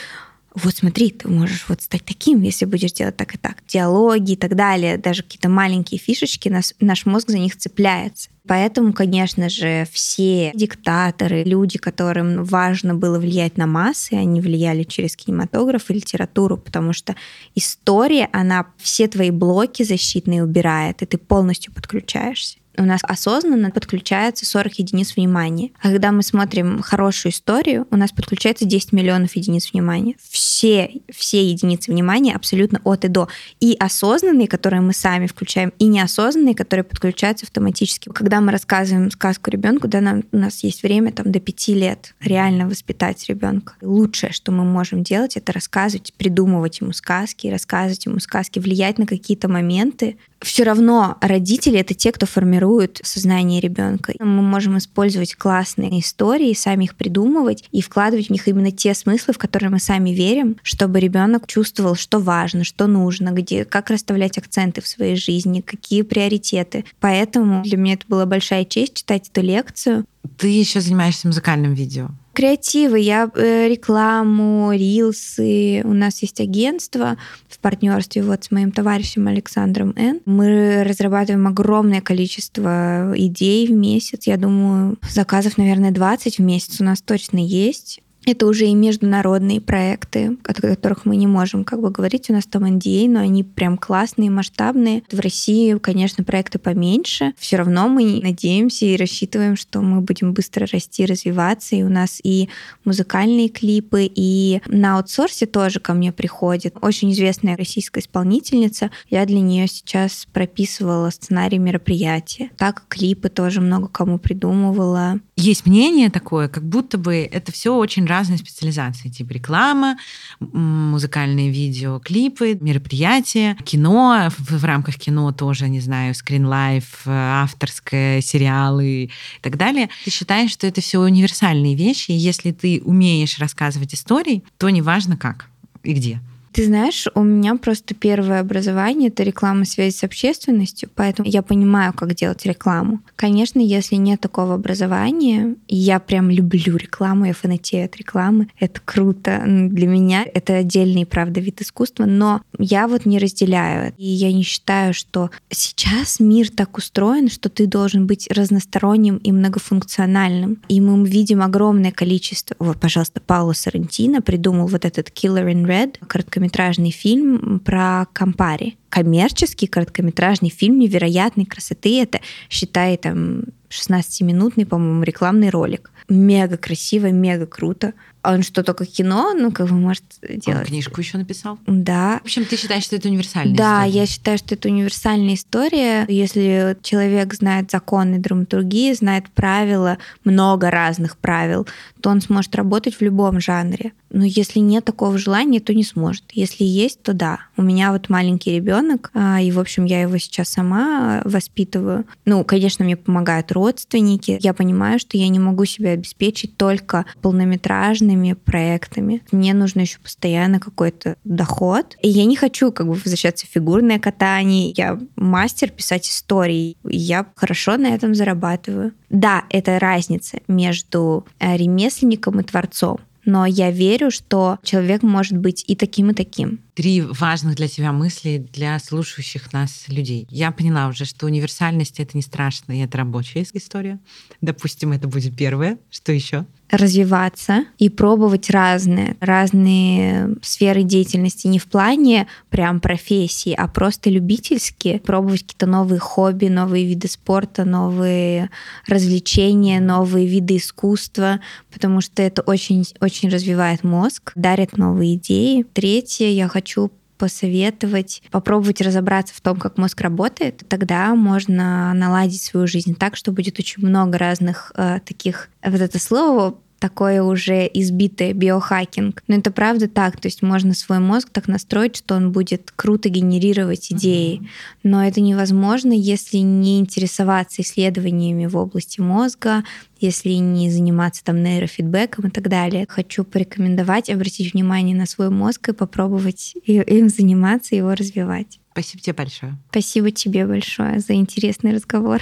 вот 0.56 0.76
смотри, 0.76 1.12
ты 1.12 1.28
можешь 1.28 1.66
вот 1.68 1.82
стать 1.82 2.06
таким, 2.06 2.42
если 2.42 2.66
будешь 2.66 2.94
делать 2.94 3.18
так 3.18 3.36
и 3.36 3.38
так. 3.38 3.58
Диалоги 3.68 4.34
и 4.34 4.36
так 4.36 4.56
далее, 4.56 4.98
даже 4.98 5.24
какие-то 5.24 5.50
маленькие 5.50 6.00
фишечки, 6.00 6.50
нас, 6.50 6.74
наш 6.80 7.06
мозг 7.06 7.30
за 7.30 7.38
них 7.38 7.58
цепляется. 7.58 8.30
Поэтому, 8.48 8.94
конечно 8.94 9.50
же, 9.50 9.88
все 9.92 10.52
диктаторы, 10.54 11.44
люди, 11.44 11.78
которым 11.80 12.44
важно 12.44 12.94
было 12.94 13.20
влиять 13.20 13.58
на 13.58 13.66
массы, 13.66 14.14
они 14.14 14.40
влияли 14.40 14.84
через 14.84 15.16
кинематограф 15.16 15.90
и 15.90 15.96
литературу, 15.96 16.58
потому 16.58 16.94
что 16.94 17.16
история, 17.56 18.30
она 18.32 18.68
все 18.78 19.08
твои 19.08 19.32
блоки 19.32 19.84
защитные 19.84 20.44
убирает, 20.44 21.02
и 21.02 21.06
ты 21.06 21.18
полностью 21.18 21.74
подключаешься 21.74 22.60
у 22.78 22.86
нас 22.86 23.02
осознанно 23.04 23.72
подключается 23.72 24.46
40 24.46 24.80
единиц 24.80 25.16
внимания. 25.16 25.72
А 25.82 25.90
когда 25.90 26.12
мы 26.12 26.24
смотрим 26.24 26.82
хорошую 26.82 27.32
историю, 27.32 27.88
у 27.92 27.98
нас 27.98 28.12
подключается 28.12 28.66
10 28.66 28.92
миллионов 28.92 29.36
единиц 29.36 29.72
внимания. 29.72 30.16
Все, 30.30 31.02
все 31.14 31.46
единицы 31.50 31.92
внимания 31.92 32.36
абсолютно 32.36 32.82
от 32.84 33.06
и 33.06 33.08
до. 33.08 33.28
И 33.60 33.76
осознанные, 33.80 34.48
которые 34.48 34.82
мы 34.82 34.94
сами 34.94 35.28
включаем, 35.28 35.74
и 35.80 35.86
неосознанные, 35.86 36.56
которые 36.56 36.84
подключаются 36.84 37.46
автоматически. 37.46 38.10
Когда 38.10 38.42
мы 38.42 38.52
рассказываем 38.52 39.12
сказку 39.12 39.50
ребенку, 39.50 39.88
да, 39.88 40.02
нам, 40.02 40.24
у 40.32 40.38
нас 40.38 40.64
есть 40.64 40.84
время 40.84 41.12
там 41.12 41.32
до 41.32 41.40
5 41.40 41.68
лет 41.70 42.16
реально 42.22 42.68
воспитать 42.68 43.24
ребенка. 43.28 43.74
Лучшее, 43.82 44.32
что 44.32 44.52
мы 44.52 44.64
можем 44.64 45.04
делать, 45.04 45.38
это 45.38 45.52
рассказывать, 45.54 46.14
придумывать 46.18 46.82
ему 46.82 46.94
сказки, 46.94 47.48
рассказывать 47.48 48.06
ему 48.06 48.20
сказки, 48.20 48.60
влиять 48.60 48.98
на 48.98 49.06
какие-то 49.06 49.48
моменты, 49.48 50.18
все 50.42 50.64
равно 50.64 51.18
родители 51.22 51.80
это 51.80 51.94
те, 51.94 52.12
кто 52.12 52.26
формирует 52.26 53.00
сознание 53.04 53.60
ребенка. 53.60 54.14
Мы 54.20 54.42
можем 54.42 54.78
использовать 54.78 55.36
классные 55.36 56.00
истории, 56.00 56.54
сами 56.54 56.86
их 56.86 56.96
придумывать 56.96 57.64
и 57.72 57.82
вкладывать 57.82 58.28
в 58.28 58.30
них 58.32 58.48
именно 58.48 58.72
те 58.72 58.94
смыслы, 58.94 59.34
в 59.34 59.38
которые 59.38 59.70
мы 59.70 59.80
сами 59.80 60.12
верим, 60.12 60.58
чтобы 60.64 61.00
ребенок 61.00 61.48
чувствовал, 61.48 61.96
что 61.96 62.20
важно, 62.20 62.64
что 62.64 62.88
нужно, 62.88 63.30
где, 63.30 63.66
как 63.66 63.90
расставлять 63.90 64.38
акценты 64.38 64.82
в 64.82 64.88
своей 64.88 65.16
жизни, 65.16 65.62
какие 65.62 66.02
приоритеты. 66.02 66.86
Поэтому 67.00 67.64
для 67.64 67.78
меня 67.78 67.94
это 67.94 68.06
была 68.08 68.26
большая 68.26 68.66
честь 68.66 68.96
читать 68.96 69.30
эту 69.30 69.42
лекцию. 69.42 70.06
Ты 70.38 70.48
еще 70.48 70.82
занимаешься 70.82 71.28
музыкальным 71.28 71.74
видео 71.74 72.10
креативы, 72.36 73.00
я 73.00 73.30
э, 73.34 73.68
рекламу, 73.68 74.72
рилсы. 74.74 75.82
У 75.84 75.94
нас 75.94 76.22
есть 76.22 76.40
агентство 76.40 77.18
в 77.48 77.58
партнерстве 77.60 78.22
вот 78.22 78.44
с 78.44 78.52
моим 78.52 78.72
товарищем 78.72 79.28
Александром 79.28 79.94
Н. 79.96 80.22
Мы 80.26 80.84
разрабатываем 80.84 81.48
огромное 81.48 82.02
количество 82.02 83.14
идей 83.16 83.68
в 83.68 83.72
месяц. 83.72 84.28
Я 84.28 84.38
думаю, 84.38 84.98
заказов, 85.10 85.58
наверное, 85.58 85.92
20 85.92 86.38
в 86.38 86.42
месяц 86.42 86.82
у 86.82 86.84
нас 86.84 87.02
точно 87.02 87.40
есть. 87.40 88.02
Это 88.26 88.48
уже 88.48 88.66
и 88.66 88.74
международные 88.74 89.62
проекты, 89.62 90.38
о 90.44 90.54
которых 90.54 91.06
мы 91.06 91.16
не 91.16 91.28
можем 91.28 91.64
как 91.64 91.82
бы 91.82 91.92
говорить. 91.92 92.30
У 92.30 92.34
нас 92.34 92.46
там 92.46 92.66
NDA, 92.66 93.08
но 93.08 93.20
они 93.20 93.44
прям 93.44 93.78
классные, 93.78 94.30
масштабные. 94.30 95.04
В 95.12 95.20
России, 95.20 95.78
конечно, 95.78 96.24
проекты 96.24 96.58
поменьше. 96.58 97.34
Все 97.38 97.58
равно 97.58 97.88
мы 97.88 98.20
надеемся 98.22 98.86
и 98.86 98.98
рассчитываем, 98.98 99.56
что 99.56 99.82
мы 99.82 100.02
будем 100.02 100.34
быстро 100.34 100.68
расти, 100.72 101.06
развиваться. 101.06 101.76
И 101.76 101.84
у 101.84 101.90
нас 101.90 102.20
и 102.24 102.50
музыкальные 102.84 103.50
клипы, 103.50 104.10
и 104.14 104.62
на 104.68 104.98
аутсорсе 104.98 105.46
тоже 105.46 105.80
ко 105.80 105.94
мне 105.94 106.12
приходит 106.12 106.76
очень 106.82 107.12
известная 107.12 107.56
российская 107.56 108.00
исполнительница. 108.00 108.90
Я 109.10 109.26
для 109.26 109.40
нее 109.40 109.68
сейчас 109.68 110.28
прописывала 110.34 111.10
сценарий 111.12 111.60
мероприятия. 111.60 112.50
Так 112.58 112.86
клипы 112.88 113.30
тоже 113.30 113.62
много 113.62 113.88
кому 113.88 114.18
придумывала. 114.18 115.20
Есть 115.36 115.66
мнение 115.66 116.10
такое, 116.10 116.48
как 116.48 116.64
будто 116.64 116.98
бы 116.98 117.18
это 117.18 117.52
все 117.52 117.76
очень 117.76 118.08
разные 118.16 118.38
специализации, 118.38 119.10
типа 119.10 119.34
реклама, 119.34 119.98
музыкальные 120.40 121.50
видео, 121.50 122.00
клипы, 122.00 122.58
мероприятия, 122.62 123.58
кино, 123.66 124.30
в, 124.38 124.58
в 124.60 124.66
рамках 124.66 124.96
кино 124.96 125.32
тоже, 125.32 125.68
не 125.68 125.82
знаю, 125.82 126.16
скринлайф, 126.16 127.02
авторское, 127.06 128.22
сериалы 128.22 129.06
и 129.06 129.12
так 129.42 129.58
далее. 129.58 129.90
Ты 130.06 130.12
считаешь, 130.12 130.52
что 130.52 130.68
это 130.68 130.82
все 130.82 131.00
универсальные 131.00 131.76
вещи, 131.76 132.12
и 132.12 132.16
если 132.16 132.52
ты 132.52 132.82
умеешь 132.86 133.40
рассказывать 133.40 133.94
истории, 133.94 134.44
то 134.58 134.70
неважно 134.70 135.18
как 135.18 135.50
и 135.84 135.94
где. 135.94 136.20
Ты 136.56 136.68
знаешь, 136.68 137.06
у 137.16 137.22
меня 137.22 137.58
просто 137.58 137.94
первое 137.94 138.40
образование— 138.40 139.10
это 139.10 139.24
реклама 139.24 139.66
связи 139.66 139.94
с 139.94 140.06
общественностью, 140.06 140.90
поэтому 140.96 141.28
я 141.28 141.42
понимаю, 141.42 141.92
как 141.92 142.16
делать 142.16 142.46
рекламу. 142.46 143.02
Конечно, 143.18 143.60
если 143.60 143.96
нет 143.96 144.22
такого 144.22 144.54
образования, 144.54 145.58
я 145.68 146.00
прям 146.00 146.30
люблю 146.30 146.78
рекламу, 146.78 147.26
я 147.26 147.34
фанатею 147.34 147.84
от 147.84 147.98
рекламы, 147.98 148.48
это 148.58 148.80
круто. 148.86 149.44
Для 149.46 149.86
меня 149.86 150.24
это 150.34 150.54
отдельный, 150.54 151.06
правда, 151.06 151.42
вид 151.42 151.62
искусства, 151.62 152.06
но 152.06 152.42
я 152.58 152.88
вот 152.88 153.06
не 153.06 153.20
разделяю. 153.20 153.92
И 153.98 154.08
я 154.08 154.32
не 154.32 154.44
считаю, 154.44 154.94
что 154.94 155.32
сейчас 155.50 156.22
мир 156.22 156.50
так 156.50 156.78
устроен, 156.78 157.30
что 157.30 157.50
ты 157.50 157.68
должен 157.68 158.08
быть 158.08 158.32
разносторонним 158.32 159.18
и 159.18 159.34
многофункциональным. 159.34 160.62
И 160.70 160.80
мы 160.80 161.06
видим 161.06 161.42
огромное 161.42 161.92
количество... 161.92 162.56
Вот, 162.60 162.80
пожалуйста, 162.80 163.20
Пауло 163.20 163.52
Сарантино 163.52 164.22
придумал 164.22 164.68
вот 164.68 164.86
этот 164.86 165.10
Killer 165.10 165.52
in 165.52 165.66
Red, 165.66 165.98
короткометражный 166.08 166.45
короткометражный 166.46 166.92
фильм 166.92 167.60
про 167.60 168.06
Кампари. 168.14 168.78
Коммерческий 168.90 169.68
короткометражный 169.68 170.50
фильм 170.50 170.80
невероятной 170.80 171.46
красоты. 171.46 172.02
Это, 172.02 172.22
считай, 172.50 172.98
там 172.98 173.44
16-минутный, 173.70 174.66
по-моему, 174.66 175.04
рекламный 175.04 175.50
ролик. 175.50 175.92
Мега 176.08 176.58
красиво, 176.58 177.08
мега 177.08 177.46
круто. 177.46 177.94
А 178.22 178.34
он 178.34 178.42
что, 178.42 178.64
только 178.64 178.86
кино, 178.86 179.34
ну, 179.36 179.52
как 179.52 179.68
бы 179.68 179.76
может 179.76 180.04
делать? 180.28 180.62
Он 180.62 180.66
книжку 180.66 181.00
еще 181.00 181.20
написал? 181.20 181.60
Да. 181.68 182.20
В 182.24 182.26
общем, 182.26 182.46
ты 182.46 182.58
считаешь, 182.58 182.84
что 182.84 182.96
это 182.96 183.08
универсальная 183.08 183.56
да, 183.56 183.64
история? 183.64 183.92
Да, 183.92 184.00
я 184.00 184.06
считаю, 184.08 184.38
что 184.40 184.56
это 184.56 184.68
универсальная 184.68 185.34
история. 185.36 186.06
Если 186.08 186.76
человек 186.82 187.36
знает 187.36 187.70
законы 187.70 188.18
драматургии, 188.18 188.94
знает 188.94 189.30
правила, 189.30 190.00
много 190.24 190.72
разных 190.72 191.18
правил, 191.18 191.68
то 192.02 192.10
он 192.10 192.20
сможет 192.22 192.56
работать 192.56 192.96
в 192.96 193.02
любом 193.02 193.40
жанре. 193.40 193.94
Но 194.10 194.26
если 194.26 194.60
нет 194.60 194.86
такого 194.86 195.20
желания, 195.20 195.60
то 195.60 195.76
не 195.76 195.84
сможет. 195.84 196.24
Если 196.32 196.64
есть, 196.64 197.04
то 197.04 197.14
да. 197.14 197.40
У 197.58 197.62
меня 197.62 197.92
вот 197.92 198.10
маленький 198.10 198.56
ребенок, 198.56 198.75
а, 199.14 199.42
и, 199.42 199.52
в 199.52 199.60
общем, 199.60 199.86
я 199.86 200.02
его 200.02 200.18
сейчас 200.18 200.50
сама 200.50 201.22
воспитываю. 201.24 202.06
Ну, 202.26 202.44
конечно, 202.44 202.86
мне 202.86 202.98
помогают 202.98 203.52
родственники. 203.52 204.38
Я 204.42 204.54
понимаю, 204.54 205.00
что 205.00 205.18
я 205.18 205.28
не 205.30 205.40
могу 205.40 205.66
себя 205.66 205.92
обеспечить 205.92 206.58
только 206.58 207.06
полнометражными 207.22 208.34
проектами. 208.34 209.22
Мне 209.32 209.54
нужно 209.54 209.82
еще 209.82 210.00
постоянно 210.00 210.60
какой-то 210.60 211.18
доход. 211.24 211.98
И 212.02 212.10
я 212.10 212.26
не 212.26 212.36
хочу 212.36 212.72
как 212.72 212.88
бы 212.88 212.94
возвращаться 212.94 213.46
в 213.46 213.50
фигурное 213.50 214.00
катание. 214.00 214.74
Я 214.76 215.00
мастер 215.16 215.70
писать 215.70 216.08
истории. 216.08 216.78
Я 216.84 217.26
хорошо 217.36 217.78
на 217.78 217.88
этом 217.88 218.16
зарабатываю. 218.16 218.94
Да, 219.10 219.44
это 219.50 219.80
разница 219.80 220.40
между 220.48 221.26
э, 221.40 221.56
ремесленником 221.56 222.40
и 222.40 222.44
творцом 222.44 223.00
но 223.26 223.46
я 223.46 223.72
верю, 223.72 224.12
что 224.12 224.60
человек 224.64 225.04
может 225.04 225.38
быть 225.38 225.64
и 225.68 225.76
таким, 225.76 226.12
и 226.12 226.14
таким. 226.14 226.60
Три 226.74 227.02
важных 227.02 227.56
для 227.56 227.68
тебя 227.68 227.92
мысли 227.92 228.46
для 228.54 228.78
слушающих 228.80 229.54
нас 229.54 229.86
людей. 229.88 230.28
Я 230.30 230.52
поняла 230.52 230.88
уже, 230.88 231.06
что 231.06 231.26
универсальность— 231.26 232.00
это 232.02 232.18
не 232.18 232.22
страшно, 232.22 232.74
и 232.74 232.80
это 232.80 232.98
рабочая 232.98 233.46
история. 233.54 234.00
Допустим, 234.42 234.92
это 234.92 235.08
будет 235.08 235.36
первое. 235.36 235.78
Что 235.90 236.12
еще? 236.12 236.46
Развиваться 236.72 237.66
и 237.78 237.90
пробовать 237.90 238.50
разные, 238.50 239.16
разные 239.20 240.36
сферы 240.42 240.84
деятельности 240.84 241.48
не 241.48 241.60
в 241.60 241.68
плане 241.68 242.28
прям 242.50 242.80
профессии, 242.80 243.54
а 243.54 243.68
просто 243.68 244.10
любительски 244.10 245.02
пробовать 245.06 245.42
какие-то 245.42 245.68
новые 245.68 246.00
хобби, 246.00 246.48
новые 246.48 246.86
виды 246.86 247.08
спорта, 247.08 247.66
новые 247.66 248.50
развлечения, 248.88 249.80
новые 249.80 250.28
виды 250.28 250.58
искусства, 250.58 251.40
потому 251.72 252.02
что 252.02 252.22
это 252.22 252.42
очень-очень 252.42 253.30
развивает 253.30 253.84
мозг, 253.84 254.32
дарит 254.36 254.78
новые 254.78 255.16
идеи. 255.16 255.66
Третье, 255.74 256.28
я 256.28 256.48
хочу 256.48 256.92
посоветовать 257.18 258.22
попробовать 258.32 258.82
разобраться 258.82 259.34
в 259.34 259.42
том, 259.42 259.58
как 259.58 259.78
мозг 259.78 260.02
работает, 260.02 260.64
тогда 260.68 261.14
можно 261.16 261.94
наладить 261.94 262.42
свою 262.42 262.68
жизнь 262.68 262.96
так, 262.96 263.16
что 263.16 263.32
будет 263.32 263.60
очень 263.60 263.86
много 263.86 264.18
разных 264.18 264.72
э, 264.76 265.00
таких, 265.06 265.50
вот 265.64 265.82
это 265.82 266.00
слово 266.00 266.58
такое 266.86 267.24
уже 267.24 267.68
избитое 267.74 268.32
биохакинг. 268.34 269.24
Но 269.28 269.38
это 269.38 269.50
правда 269.50 269.88
так, 269.88 270.22
то 270.22 270.28
есть 270.28 270.44
можно 270.44 270.76
свой 270.76 271.00
мозг 271.00 271.30
так 271.32 271.48
настроить, 271.48 271.96
что 271.96 272.14
он 272.14 272.32
будет 272.32 272.72
круто 272.76 273.10
генерировать 273.10 273.92
идеи. 273.92 274.36
Mm-hmm. 274.38 274.48
Но 274.84 275.04
это 275.04 275.20
невозможно, 275.20 275.94
если 275.94 276.38
не 276.38 276.80
интересоваться 276.80 277.64
исследованиями 277.64 278.46
в 278.46 278.56
области 278.56 279.02
мозга, 279.02 279.64
если 280.00 280.34
не 280.34 280.70
заниматься 280.70 281.24
там 281.24 281.42
нейрофидбэком 281.42 282.28
и 282.28 282.30
так 282.30 282.50
далее. 282.50 282.86
Хочу 282.88 283.24
порекомендовать 283.24 284.12
обратить 284.12 284.54
внимание 284.54 284.96
на 284.96 285.08
свой 285.08 285.32
мозг 285.32 285.70
и 285.70 285.74
попробовать 285.74 286.54
им 286.68 287.10
заниматься, 287.10 287.76
его 287.76 287.96
развивать. 287.96 288.60
Спасибо 288.74 289.02
тебе 289.02 289.14
большое. 289.14 289.58
Спасибо 289.72 290.12
тебе 290.12 290.46
большое 290.46 291.00
за 291.00 291.14
интересный 291.14 291.74
разговор. 291.74 292.22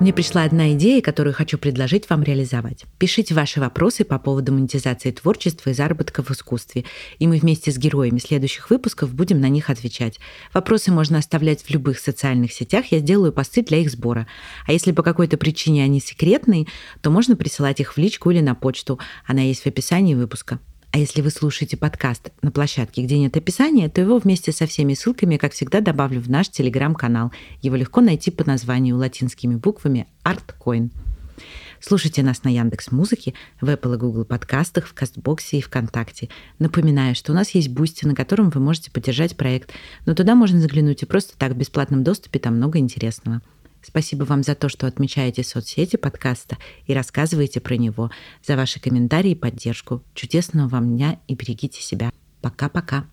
Мне 0.00 0.14
пришла 0.14 0.44
одна 0.44 0.72
идея, 0.72 1.02
которую 1.02 1.34
хочу 1.34 1.58
предложить 1.58 2.08
вам 2.08 2.22
реализовать. 2.22 2.86
Пишите 2.96 3.34
ваши 3.34 3.60
вопросы 3.60 4.02
по 4.02 4.18
поводу 4.18 4.50
монетизации 4.50 5.10
творчества 5.10 5.68
и 5.68 5.74
заработка 5.74 6.22
в 6.22 6.30
искусстве, 6.30 6.86
и 7.18 7.26
мы 7.26 7.36
вместе 7.36 7.70
с 7.70 7.76
героями 7.76 8.18
следующих 8.18 8.70
выпусков 8.70 9.12
будем 9.12 9.42
на 9.42 9.50
них 9.50 9.68
отвечать. 9.68 10.18
Вопросы 10.54 10.90
можно 10.90 11.18
оставлять 11.18 11.62
в 11.62 11.68
любых 11.68 11.98
социальных 11.98 12.50
сетях, 12.50 12.86
я 12.92 13.00
сделаю 13.00 13.30
посты 13.30 13.62
для 13.62 13.76
их 13.76 13.90
сбора. 13.90 14.26
А 14.66 14.72
если 14.72 14.92
по 14.92 15.02
какой-то 15.02 15.36
причине 15.36 15.84
они 15.84 16.00
секретные, 16.00 16.66
то 17.02 17.10
можно 17.10 17.36
присылать 17.36 17.80
их 17.80 17.92
в 17.92 17.98
личку 17.98 18.30
или 18.30 18.40
на 18.40 18.54
почту. 18.54 18.98
Она 19.26 19.42
есть 19.42 19.64
в 19.64 19.66
описании 19.66 20.14
выпуска. 20.14 20.60
А 20.92 20.98
если 20.98 21.22
вы 21.22 21.30
слушаете 21.30 21.76
подкаст 21.76 22.32
на 22.42 22.50
площадке, 22.50 23.02
где 23.02 23.16
нет 23.16 23.36
описания, 23.36 23.88
то 23.88 24.00
его 24.00 24.18
вместе 24.18 24.50
со 24.50 24.66
всеми 24.66 24.94
ссылками, 24.94 25.36
как 25.36 25.52
всегда, 25.52 25.80
добавлю 25.80 26.20
в 26.20 26.28
наш 26.28 26.48
телеграм-канал. 26.48 27.30
Его 27.62 27.76
легко 27.76 28.00
найти 28.00 28.32
по 28.32 28.44
названию 28.44 28.96
латинскими 28.96 29.54
буквами 29.54 30.08
ArtCoin. 30.24 30.90
Слушайте 31.80 32.24
нас 32.24 32.42
на 32.42 32.48
Яндекс 32.48 32.90
Музыке, 32.90 33.34
в 33.60 33.68
Apple 33.68 33.94
и 33.94 33.98
Google 33.98 34.24
подкастах, 34.24 34.88
в 34.88 34.92
Кастбоксе 34.92 35.58
и 35.58 35.62
ВКонтакте. 35.62 36.28
Напоминаю, 36.58 37.14
что 37.14 37.30
у 37.30 37.36
нас 37.36 37.50
есть 37.50 37.68
Бусти, 37.68 38.04
на 38.04 38.16
котором 38.16 38.50
вы 38.50 38.60
можете 38.60 38.90
поддержать 38.90 39.36
проект, 39.36 39.70
но 40.06 40.16
туда 40.16 40.34
можно 40.34 40.60
заглянуть 40.60 41.04
и 41.04 41.06
просто 41.06 41.38
так 41.38 41.52
в 41.52 41.56
бесплатном 41.56 42.02
доступе, 42.02 42.40
там 42.40 42.56
много 42.56 42.80
интересного. 42.80 43.42
Спасибо 43.82 44.24
вам 44.24 44.42
за 44.42 44.54
то, 44.54 44.68
что 44.68 44.86
отмечаете 44.86 45.42
соцсети 45.42 45.96
подкаста 45.96 46.58
и 46.86 46.94
рассказываете 46.94 47.60
про 47.60 47.76
него, 47.76 48.10
за 48.46 48.56
ваши 48.56 48.80
комментарии 48.80 49.32
и 49.32 49.36
поддержку. 49.36 50.02
Чудесного 50.14 50.68
вам 50.68 50.96
дня 50.96 51.18
и 51.28 51.34
берегите 51.34 51.80
себя. 51.80 52.12
Пока-пока. 52.40 53.06